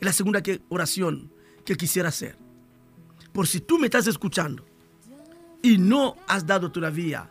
Y 0.00 0.04
la 0.04 0.12
segunda 0.12 0.42
oración 0.68 1.32
que 1.64 1.76
quisiera 1.76 2.08
hacer, 2.08 2.36
por 3.32 3.46
si 3.46 3.60
tú 3.60 3.78
me 3.78 3.86
estás 3.86 4.06
escuchando 4.06 4.64
y 5.62 5.78
no 5.78 6.16
has 6.26 6.46
dado 6.46 6.70
todavía 6.70 7.28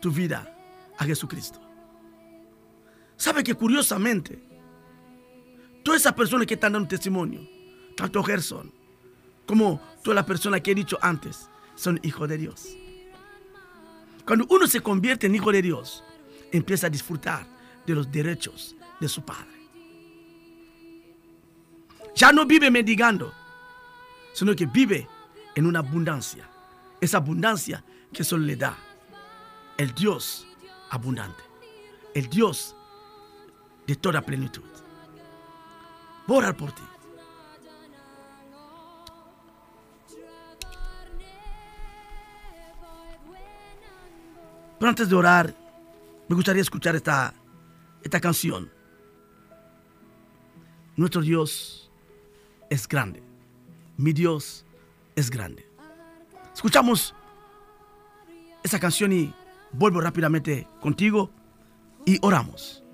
tu 0.00 0.10
vida 0.10 0.54
a 0.98 1.04
Jesucristo. 1.04 1.60
Sabe 3.16 3.42
que 3.42 3.54
curiosamente, 3.54 4.42
todas 5.82 6.00
esas 6.00 6.12
personas 6.12 6.46
que 6.46 6.54
están 6.54 6.72
dando 6.72 6.88
testimonio, 6.88 7.55
tanto 7.96 8.22
Gerson 8.22 8.72
como 9.46 9.80
todas 10.02 10.16
las 10.16 10.24
personas 10.24 10.60
que 10.60 10.72
he 10.72 10.74
dicho 10.74 10.98
antes, 11.00 11.48
son 11.76 12.00
hijos 12.02 12.28
de 12.28 12.36
Dios. 12.36 12.76
Cuando 14.26 14.46
uno 14.50 14.66
se 14.66 14.80
convierte 14.80 15.26
en 15.26 15.34
hijo 15.34 15.52
de 15.52 15.62
Dios, 15.62 16.02
empieza 16.50 16.88
a 16.88 16.90
disfrutar 16.90 17.46
de 17.86 17.94
los 17.94 18.10
derechos 18.10 18.74
de 19.00 19.08
su 19.08 19.24
Padre. 19.24 19.56
Ya 22.16 22.32
no 22.32 22.44
vive 22.44 22.70
mendigando, 22.70 23.32
sino 24.32 24.54
que 24.56 24.66
vive 24.66 25.08
en 25.54 25.66
una 25.66 25.78
abundancia. 25.78 26.48
Esa 27.00 27.18
abundancia 27.18 27.84
que 28.12 28.24
solo 28.24 28.44
le 28.44 28.56
da 28.56 28.76
el 29.76 29.94
Dios 29.94 30.46
abundante, 30.90 31.42
el 32.14 32.28
Dios 32.28 32.74
de 33.86 33.94
toda 33.94 34.22
plenitud. 34.22 34.64
Voy 36.26 36.36
a 36.36 36.38
orar 36.38 36.56
por 36.56 36.72
ti. 36.72 36.82
Pero 44.78 44.88
antes 44.88 45.08
de 45.08 45.14
orar, 45.14 45.54
me 46.28 46.34
gustaría 46.34 46.62
escuchar 46.62 46.96
esta, 46.96 47.32
esta 48.02 48.20
canción. 48.20 48.70
Nuestro 50.96 51.22
Dios 51.22 51.90
es 52.70 52.86
grande. 52.88 53.22
Mi 53.96 54.12
Dios 54.12 54.64
es 55.14 55.30
grande. 55.30 55.66
Escuchamos 56.54 57.14
esa 58.62 58.80
canción 58.80 59.12
y 59.12 59.34
vuelvo 59.72 60.00
rápidamente 60.00 60.66
contigo 60.80 61.30
y 62.04 62.18
oramos. 62.22 62.85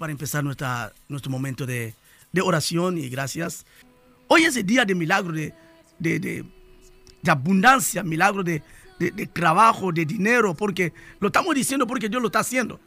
Para 0.00 0.12
empezar 0.12 0.42
nuestra, 0.42 0.94
nuestro 1.08 1.30
momento 1.30 1.66
de, 1.66 1.94
de 2.32 2.40
oración 2.40 2.96
y 2.96 3.10
gracias. 3.10 3.66
Hoy 4.28 4.44
es 4.44 4.56
el 4.56 4.64
día 4.64 4.86
de 4.86 4.94
milagro, 4.94 5.30
de, 5.30 5.52
de, 5.98 6.18
de, 6.18 7.30
abundancia, 7.30 8.02
milagro 8.02 8.42
de, 8.42 8.62
trabajo, 9.34 9.92
de 9.92 10.06
dinero, 10.06 10.54
porque 10.54 10.94
lo 11.20 11.26
estamos 11.26 11.54
diciendo 11.54 11.86
porque 11.86 12.08
Dios 12.08 12.22
lo 12.22 12.28
está 12.28 12.38
haciendo. 12.38 12.80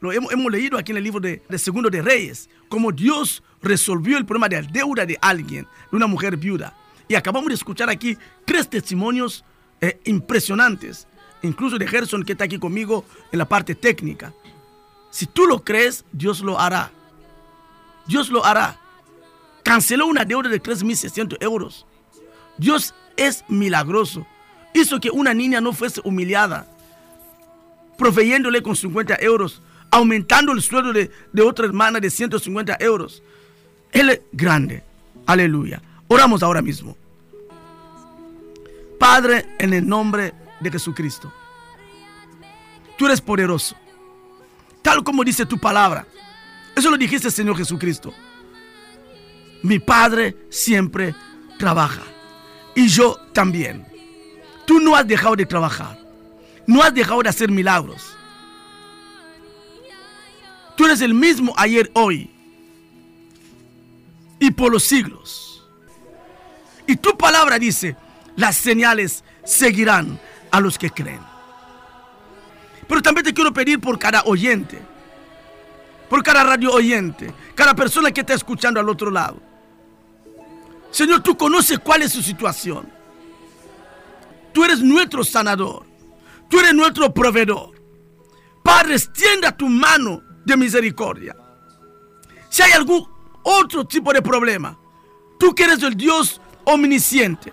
Lo 0.00 0.12
hemos, 0.12 0.30
hemos 0.30 0.52
leído 0.52 0.76
aquí 0.76 0.92
en 0.92 0.98
el 0.98 1.04
libro 1.04 1.18
de, 1.18 1.40
Segundo 1.56 1.88
de 1.88 2.02
Reyes, 2.02 2.50
cómo 2.68 2.92
Dios 2.92 3.42
resolvió 3.62 4.18
el 4.18 4.26
problema 4.26 4.50
de 4.50 4.60
la 4.60 4.68
deuda 4.68 5.06
de 5.06 5.16
alguien, 5.22 5.66
de 5.90 5.96
una 5.96 6.06
mujer 6.06 6.36
viuda. 6.36 6.76
Y 7.08 7.14
acabamos 7.14 7.48
de 7.48 7.54
escuchar 7.54 7.88
aquí 7.88 8.18
tres 8.44 8.68
testimonios 8.68 9.46
eh, 9.80 9.98
impresionantes, 10.04 11.08
incluso 11.40 11.78
de 11.78 11.86
Gerson 11.86 12.22
que 12.22 12.32
está 12.32 12.44
aquí 12.44 12.58
conmigo 12.58 13.06
en 13.32 13.38
la 13.38 13.48
parte 13.48 13.74
técnica. 13.74 14.34
Si 15.10 15.26
tú 15.26 15.46
lo 15.46 15.64
crees, 15.64 16.04
Dios 16.12 16.40
lo 16.40 16.58
hará. 16.58 16.90
Dios 18.06 18.30
lo 18.30 18.44
hará. 18.44 18.78
Canceló 19.62 20.06
una 20.06 20.24
deuda 20.24 20.48
de 20.48 20.62
3.600 20.62 21.36
euros. 21.40 21.86
Dios 22.56 22.94
es 23.16 23.44
milagroso. 23.48 24.26
Hizo 24.74 25.00
que 25.00 25.10
una 25.10 25.34
niña 25.34 25.60
no 25.60 25.72
fuese 25.72 26.00
humillada, 26.04 26.66
proveyéndole 27.96 28.62
con 28.62 28.76
50 28.76 29.16
euros, 29.20 29.60
aumentando 29.90 30.52
el 30.52 30.62
sueldo 30.62 30.92
de, 30.92 31.10
de 31.32 31.42
otra 31.42 31.66
hermana 31.66 32.00
de 32.00 32.10
150 32.10 32.76
euros. 32.80 33.22
Él 33.92 34.10
es 34.10 34.20
grande. 34.32 34.82
Aleluya. 35.26 35.82
Oramos 36.06 36.42
ahora 36.42 36.62
mismo. 36.62 36.96
Padre, 38.98 39.46
en 39.58 39.74
el 39.74 39.86
nombre 39.86 40.34
de 40.60 40.70
Jesucristo. 40.70 41.32
Tú 42.96 43.06
eres 43.06 43.20
poderoso. 43.20 43.76
Tal 44.82 45.02
como 45.02 45.24
dice 45.24 45.46
tu 45.46 45.58
palabra. 45.58 46.06
Eso 46.74 46.90
lo 46.90 46.96
dijiste, 46.96 47.30
Señor 47.30 47.56
Jesucristo. 47.56 48.12
Mi 49.62 49.78
Padre 49.78 50.36
siempre 50.50 51.14
trabaja. 51.58 52.02
Y 52.74 52.88
yo 52.88 53.16
también. 53.32 53.86
Tú 54.66 54.80
no 54.80 54.94
has 54.94 55.06
dejado 55.06 55.36
de 55.36 55.46
trabajar. 55.46 55.98
No 56.66 56.82
has 56.82 56.94
dejado 56.94 57.22
de 57.22 57.28
hacer 57.28 57.50
milagros. 57.50 58.14
Tú 60.76 60.84
eres 60.84 61.00
el 61.00 61.14
mismo 61.14 61.52
ayer, 61.56 61.90
hoy 61.94 62.30
y 64.38 64.50
por 64.50 64.72
los 64.72 64.84
siglos. 64.84 65.66
Y 66.86 66.96
tu 66.96 67.16
palabra 67.16 67.58
dice, 67.58 67.96
las 68.36 68.56
señales 68.56 69.24
seguirán 69.44 70.18
a 70.50 70.60
los 70.60 70.78
que 70.78 70.90
creen. 70.90 71.20
Pero 72.88 73.02
también 73.02 73.24
te 73.24 73.34
quiero 73.34 73.52
pedir 73.52 73.80
por 73.80 73.98
cada 73.98 74.22
oyente, 74.22 74.80
por 76.08 76.22
cada 76.22 76.42
radio 76.42 76.72
oyente, 76.72 77.32
cada 77.54 77.74
persona 77.74 78.10
que 78.10 78.20
está 78.20 78.34
escuchando 78.34 78.80
al 78.80 78.88
otro 78.88 79.10
lado. 79.10 79.40
Señor, 80.90 81.22
tú 81.22 81.36
conoces 81.36 81.78
cuál 81.78 82.02
es 82.02 82.12
su 82.12 82.22
situación. 82.22 82.88
Tú 84.52 84.64
eres 84.64 84.80
nuestro 84.80 85.22
sanador. 85.22 85.84
Tú 86.48 86.58
eres 86.58 86.74
nuestro 86.74 87.12
proveedor. 87.12 87.80
Padre, 88.62 88.94
extienda 88.94 89.54
tu 89.54 89.68
mano 89.68 90.22
de 90.44 90.56
misericordia. 90.56 91.36
Si 92.48 92.62
hay 92.62 92.72
algún 92.72 93.06
otro 93.42 93.86
tipo 93.86 94.12
de 94.12 94.22
problema, 94.22 94.78
tú 95.38 95.54
que 95.54 95.64
eres 95.64 95.82
el 95.82 95.94
Dios 95.94 96.40
omnisciente, 96.64 97.52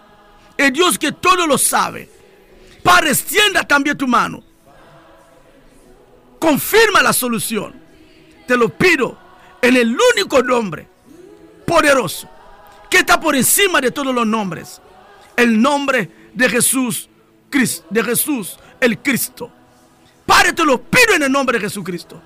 el 0.58 0.72
Dios 0.72 0.98
que 0.98 1.12
todo 1.12 1.46
lo 1.46 1.58
sabe, 1.58 2.10
Padre, 2.84 3.12
extienda 3.12 3.64
también 3.64 3.98
tu 3.98 4.08
mano. 4.08 4.44
Confirma 6.46 7.02
la 7.02 7.12
solución. 7.12 7.74
Te 8.46 8.56
lo 8.56 8.70
pido 8.70 9.18
en 9.64 9.76
el 9.78 9.98
único 10.14 10.44
nombre 10.44 10.88
poderoso 11.66 12.30
que 12.88 13.00
está 13.00 13.20
por 13.20 13.36
encima 13.36 13.82
de 13.82 13.90
todos 13.90 14.14
los 14.14 14.28
nombres. 14.28 14.80
El 15.36 15.60
nombre 15.60 16.30
de 16.36 16.48
Jesús, 16.48 17.10
de 17.90 18.04
Jesús 18.04 18.60
el 18.80 19.00
Cristo. 19.00 19.52
Padre, 20.24 20.54
te 20.54 20.64
lo 20.64 20.80
pido 20.84 21.16
en 21.16 21.24
el 21.24 21.32
nombre 21.32 21.58
de 21.58 21.66
Jesucristo. 21.66 22.22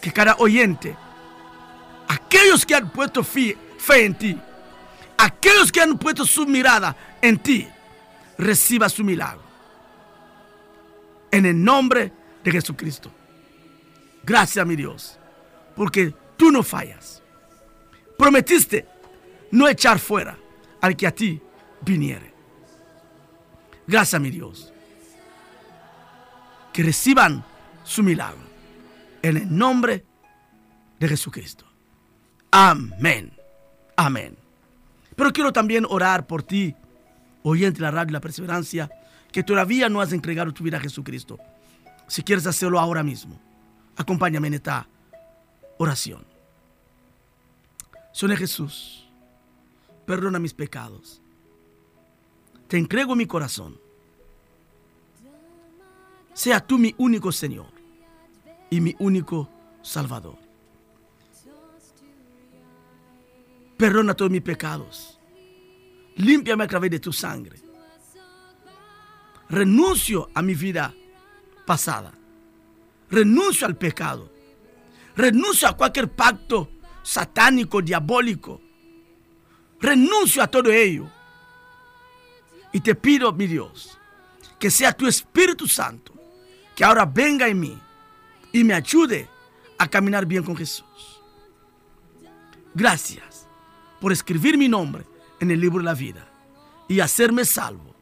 Que 0.00 0.12
cada 0.12 0.36
oyente, 0.38 0.96
aquellos 2.06 2.64
que 2.64 2.76
han 2.76 2.92
puesto 2.92 3.24
fe 3.24 3.56
en 3.88 4.14
ti, 4.14 4.38
aquellos 5.16 5.72
que 5.72 5.80
han 5.80 5.98
puesto 5.98 6.24
su 6.24 6.46
mirada 6.46 6.94
en 7.20 7.40
ti, 7.40 7.66
reciba 8.38 8.88
su 8.88 9.02
milagro. 9.02 9.47
En 11.30 11.46
el 11.46 11.62
nombre 11.62 12.12
de 12.42 12.50
Jesucristo. 12.50 13.10
Gracias, 14.24 14.66
mi 14.66 14.76
Dios, 14.76 15.18
porque 15.76 16.14
tú 16.36 16.50
no 16.50 16.62
fallas. 16.62 17.22
Prometiste 18.16 18.86
no 19.50 19.68
echar 19.68 19.98
fuera 19.98 20.36
al 20.80 20.96
que 20.96 21.06
a 21.06 21.14
ti 21.14 21.40
viniere. 21.80 22.32
Gracias, 23.86 24.20
mi 24.20 24.30
Dios. 24.30 24.72
Que 26.72 26.82
reciban 26.82 27.44
su 27.84 28.02
milagro. 28.02 28.46
En 29.22 29.36
el 29.36 29.56
nombre 29.56 30.04
de 30.98 31.08
Jesucristo. 31.08 31.64
Amén. 32.50 33.32
Amén. 33.96 34.36
Pero 35.16 35.32
quiero 35.32 35.52
también 35.52 35.84
orar 35.88 36.26
por 36.26 36.42
ti, 36.42 36.74
oyente 37.42 37.78
de 37.78 37.82
la 37.82 37.90
radio 37.90 38.12
La 38.12 38.20
Perseverancia, 38.20 38.90
que 39.32 39.42
todavía 39.42 39.88
no 39.88 40.00
has 40.00 40.12
entregado 40.12 40.52
tu 40.52 40.64
vida 40.64 40.78
a 40.78 40.80
Jesucristo. 40.80 41.38
Si 42.06 42.22
quieres 42.22 42.46
hacerlo 42.46 42.80
ahora 42.80 43.02
mismo, 43.02 43.38
acompáñame 43.96 44.48
en 44.48 44.54
esta 44.54 44.88
oración. 45.78 46.24
Señor 48.12 48.38
Jesús, 48.38 49.08
perdona 50.06 50.38
mis 50.38 50.54
pecados. 50.54 51.20
Te 52.66 52.76
entrego 52.76 53.14
mi 53.14 53.26
corazón. 53.26 53.78
Sea 56.34 56.60
tú 56.60 56.78
mi 56.78 56.94
único 56.98 57.32
Señor 57.32 57.70
y 58.70 58.80
mi 58.80 58.94
único 58.98 59.48
Salvador. 59.82 60.38
Perdona 63.76 64.14
todos 64.14 64.30
mis 64.30 64.42
pecados. 64.42 65.18
Límpiame 66.16 66.64
a 66.64 66.66
través 66.66 66.90
de 66.90 66.98
tu 66.98 67.12
sangre. 67.12 67.67
Renuncio 69.48 70.30
a 70.34 70.42
mi 70.42 70.54
vida 70.54 70.94
pasada. 71.66 72.12
Renuncio 73.10 73.66
al 73.66 73.76
pecado. 73.76 74.32
Renuncio 75.16 75.68
a 75.68 75.76
cualquier 75.76 76.10
pacto 76.10 76.70
satánico, 77.02 77.80
diabólico. 77.80 78.60
Renuncio 79.80 80.42
a 80.42 80.46
todo 80.48 80.70
ello. 80.70 81.08
Y 82.72 82.80
te 82.80 82.94
pido, 82.94 83.32
mi 83.32 83.46
Dios, 83.46 83.98
que 84.58 84.70
sea 84.70 84.92
tu 84.92 85.06
Espíritu 85.06 85.66
Santo, 85.66 86.12
que 86.76 86.84
ahora 86.84 87.06
venga 87.06 87.48
en 87.48 87.58
mí 87.58 87.78
y 88.52 88.62
me 88.62 88.74
ayude 88.74 89.28
a 89.78 89.88
caminar 89.88 90.26
bien 90.26 90.42
con 90.42 90.56
Jesús. 90.56 90.84
Gracias 92.74 93.48
por 94.00 94.12
escribir 94.12 94.58
mi 94.58 94.68
nombre 94.68 95.04
en 95.40 95.50
el 95.50 95.60
libro 95.60 95.78
de 95.78 95.84
la 95.84 95.94
vida 95.94 96.28
y 96.88 97.00
hacerme 97.00 97.44
salvo, 97.44 97.94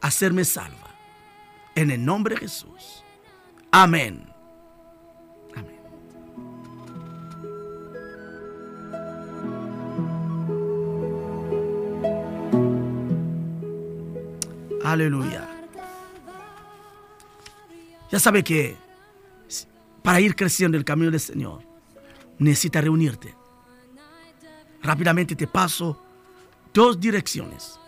hacerme 0.00 0.44
salva. 0.44 0.94
En 1.74 1.90
el 1.90 2.04
nombre 2.04 2.34
de 2.34 2.40
Jesús. 2.42 3.04
Amén. 3.70 4.24
Amén. 5.54 5.78
Aleluya. 14.84 15.48
Ya 18.10 18.18
sabe 18.18 18.42
que 18.42 18.76
para 20.02 20.20
ir 20.20 20.34
creciendo 20.34 20.78
el 20.78 20.84
camino 20.84 21.10
del 21.10 21.20
Señor, 21.20 21.62
necesita 22.38 22.80
reunirte. 22.80 23.34
Rápidamente 24.82 25.36
te 25.36 25.46
paso 25.46 26.02
dos 26.72 26.98
direcciones 26.98 27.78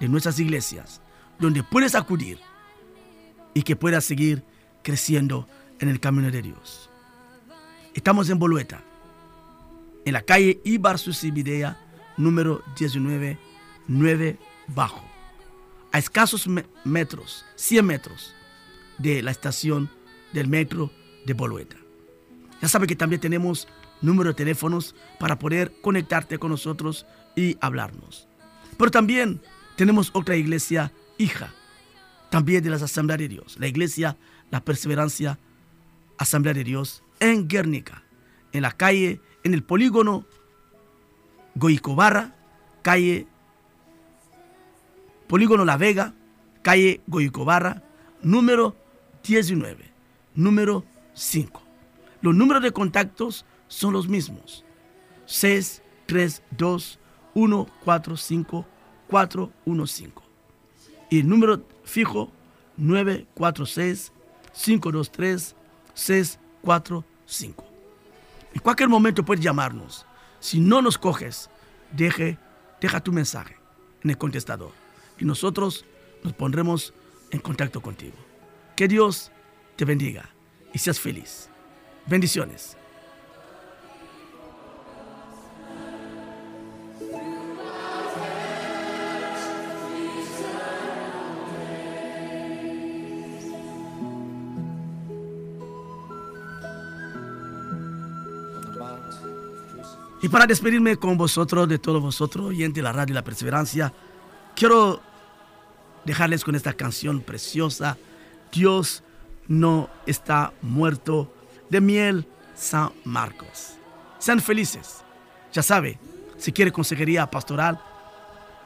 de 0.00 0.08
nuestras 0.08 0.38
iglesias 0.40 1.00
donde 1.38 1.62
puedes 1.62 1.94
acudir 1.94 2.38
y 3.54 3.62
que 3.62 3.76
puedas 3.76 4.04
seguir 4.04 4.42
creciendo 4.82 5.48
en 5.80 5.88
el 5.88 6.00
camino 6.00 6.30
de 6.30 6.42
Dios. 6.42 6.90
Estamos 7.94 8.28
en 8.30 8.38
Bolueta, 8.38 8.82
en 10.04 10.12
la 10.12 10.22
calle 10.22 10.60
Ibar 10.64 10.98
Susibidea, 10.98 11.78
número 12.16 12.62
19, 12.78 13.38
9 13.88 14.38
Bajo, 14.68 15.02
a 15.92 15.98
escasos 15.98 16.46
me- 16.48 16.66
metros, 16.84 17.44
100 17.56 17.84
metros 17.86 18.34
de 18.98 19.22
la 19.22 19.30
estación 19.30 19.88
del 20.32 20.48
metro 20.48 20.90
de 21.26 21.34
Bolueta. 21.34 21.76
Ya 22.60 22.68
sabe 22.68 22.86
que 22.86 22.96
también 22.96 23.20
tenemos 23.20 23.68
número 24.00 24.30
de 24.30 24.34
teléfonos 24.34 24.94
para 25.18 25.38
poder 25.38 25.72
conectarte 25.82 26.38
con 26.38 26.50
nosotros 26.50 27.06
y 27.36 27.56
hablarnos. 27.60 28.26
Pero 28.76 28.90
también 28.90 29.40
tenemos 29.76 30.10
otra 30.14 30.36
iglesia 30.36 30.92
hija, 31.18 31.52
también 32.30 32.62
de 32.62 32.70
las 32.70 32.82
Asambleas 32.82 33.18
de 33.18 33.28
Dios, 33.28 33.56
la 33.58 33.66
iglesia 33.66 34.16
La 34.50 34.64
Perseverancia 34.64 35.38
Asamblea 36.18 36.54
de 36.54 36.64
Dios 36.64 37.02
en 37.20 37.48
Guernica, 37.48 38.02
en 38.52 38.62
la 38.62 38.72
calle, 38.72 39.20
en 39.42 39.54
el 39.54 39.62
polígono 39.62 40.26
Goicobarra, 41.54 42.34
calle 42.82 43.26
Polígono 45.26 45.64
La 45.64 45.76
Vega, 45.76 46.14
calle 46.62 47.00
Goicobarra, 47.06 47.82
número 48.22 48.76
19, 49.22 49.92
número 50.34 50.84
5. 51.14 51.62
Los 52.20 52.34
números 52.34 52.62
de 52.62 52.72
contactos 52.72 53.44
son 53.68 53.92
los 53.92 54.08
mismos. 54.08 54.64
632 55.26 56.98
145 57.34 58.66
415. 59.08 60.23
Y 61.14 61.20
el 61.20 61.28
número 61.28 61.64
fijo 61.84 62.32
946 62.76 64.10
523 64.52 65.54
645. 65.94 67.64
En 68.52 68.60
cualquier 68.60 68.88
momento 68.88 69.24
puedes 69.24 69.44
llamarnos. 69.44 70.06
Si 70.40 70.58
no 70.58 70.82
nos 70.82 70.98
coges, 70.98 71.50
deje, 71.92 72.36
deja 72.80 72.98
tu 72.98 73.12
mensaje 73.12 73.56
en 74.02 74.10
el 74.10 74.18
contestador 74.18 74.72
y 75.16 75.24
nosotros 75.24 75.84
nos 76.24 76.32
pondremos 76.32 76.92
en 77.30 77.38
contacto 77.38 77.80
contigo. 77.80 78.16
Que 78.74 78.88
Dios 78.88 79.30
te 79.76 79.84
bendiga 79.84 80.30
y 80.72 80.80
seas 80.80 80.98
feliz. 80.98 81.48
Bendiciones. 82.06 82.76
Para 100.34 100.48
despedirme 100.48 100.96
con 100.96 101.16
vosotros, 101.16 101.68
de 101.68 101.78
todos 101.78 102.02
vosotros, 102.02 102.46
oyentes 102.46 102.74
de 102.74 102.82
la 102.82 102.92
radio 102.92 103.12
y 103.12 103.14
la 103.14 103.22
perseverancia, 103.22 103.92
quiero 104.56 105.00
dejarles 106.04 106.42
con 106.42 106.56
esta 106.56 106.72
canción 106.72 107.20
preciosa, 107.20 107.96
Dios 108.50 109.04
no 109.46 109.88
está 110.06 110.52
muerto, 110.60 111.32
de 111.70 111.80
Miel 111.80 112.26
San 112.56 112.90
Marcos. 113.04 113.74
Sean 114.18 114.40
felices. 114.40 115.04
Ya 115.52 115.62
sabe, 115.62 116.00
si 116.36 116.50
quiere 116.50 116.72
consejería 116.72 117.30
pastoral, 117.30 117.80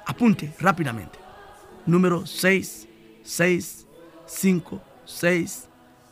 apunte 0.07 0.55
rápidamente. 0.61 1.19
Número 1.85 2.25
6, 2.25 2.89
6, 3.23 3.87
5, 4.25 4.83
6, 5.05 5.69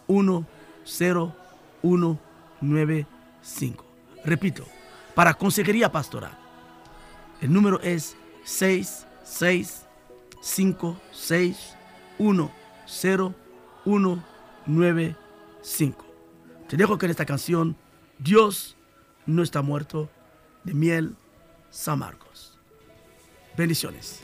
1, 0.06 0.46
0, 0.84 1.36
1, 1.80 2.20
9, 2.60 3.06
5. 3.40 3.84
Repito, 4.22 4.75
para 5.16 5.32
consejería 5.32 5.90
pastoral. 5.90 6.38
El 7.40 7.50
número 7.50 7.80
es 7.80 8.16
6, 8.44 9.06
6, 9.24 9.86
5, 10.42 11.00
6, 11.10 11.76
1, 12.18 12.50
0, 12.86 13.34
1, 13.86 14.24
9, 14.66 15.16
5. 15.62 16.06
Te 16.68 16.76
dejo 16.76 16.98
con 16.98 17.08
esta 17.08 17.24
canción, 17.24 17.76
Dios 18.18 18.76
no 19.24 19.42
está 19.42 19.62
muerto, 19.62 20.10
de 20.64 20.74
Miel 20.74 21.16
San 21.70 21.98
Marcos. 21.98 22.58
Bendiciones. 23.56 24.20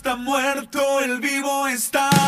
Está 0.00 0.14
muerto, 0.14 1.00
el 1.00 1.18
vivo 1.20 1.66
está. 1.66 2.19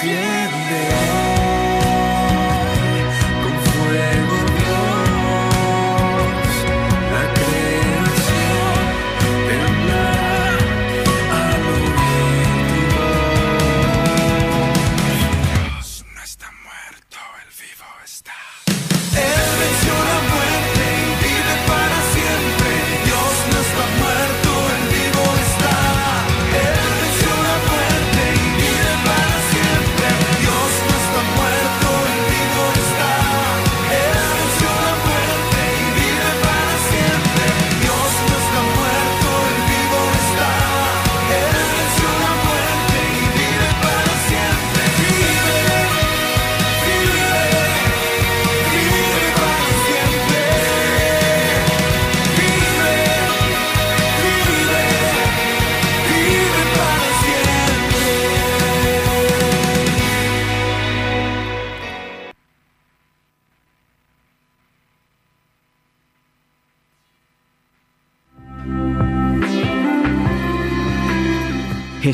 Desciende 0.00 0.97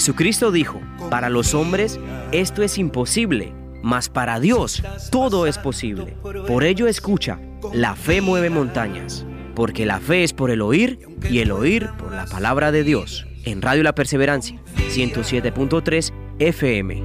Jesucristo 0.05 0.53
dijo, 0.53 0.83
para 1.09 1.31
los 1.31 1.55
hombres 1.55 1.99
esto 2.31 2.63
es 2.63 2.77
imposible, 2.77 3.55
mas 3.83 4.11
para 4.11 4.39
Dios 4.39 4.83
todo 5.11 5.47
es 5.47 5.57
posible. 5.57 6.15
Por 6.47 6.63
ello 6.63 6.87
escucha, 6.89 7.41
la 7.73 7.97
fe 7.97 8.21
mueve 8.21 8.51
montañas, 8.51 9.25
porque 9.55 9.87
la 9.87 10.01
fe 10.01 10.23
es 10.23 10.35
por 10.35 10.51
el 10.51 10.61
oír 10.61 10.99
y 11.31 11.39
el 11.39 11.51
oír 11.53 11.89
por 11.99 12.13
la 12.13 12.27
palabra 12.27 12.71
de 12.71 12.85
Dios. 12.85 13.27
En 13.47 13.63
Radio 13.63 13.83
La 13.83 13.95
Perseverancia, 13.95 14.61
107.3 14.91 16.13
FM. 16.39 17.03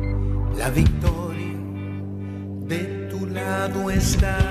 La 0.58 0.70
victoria 0.70 1.56
de 2.68 3.08
tu 3.10 3.28
lado 3.28 3.89
está. 3.91 4.49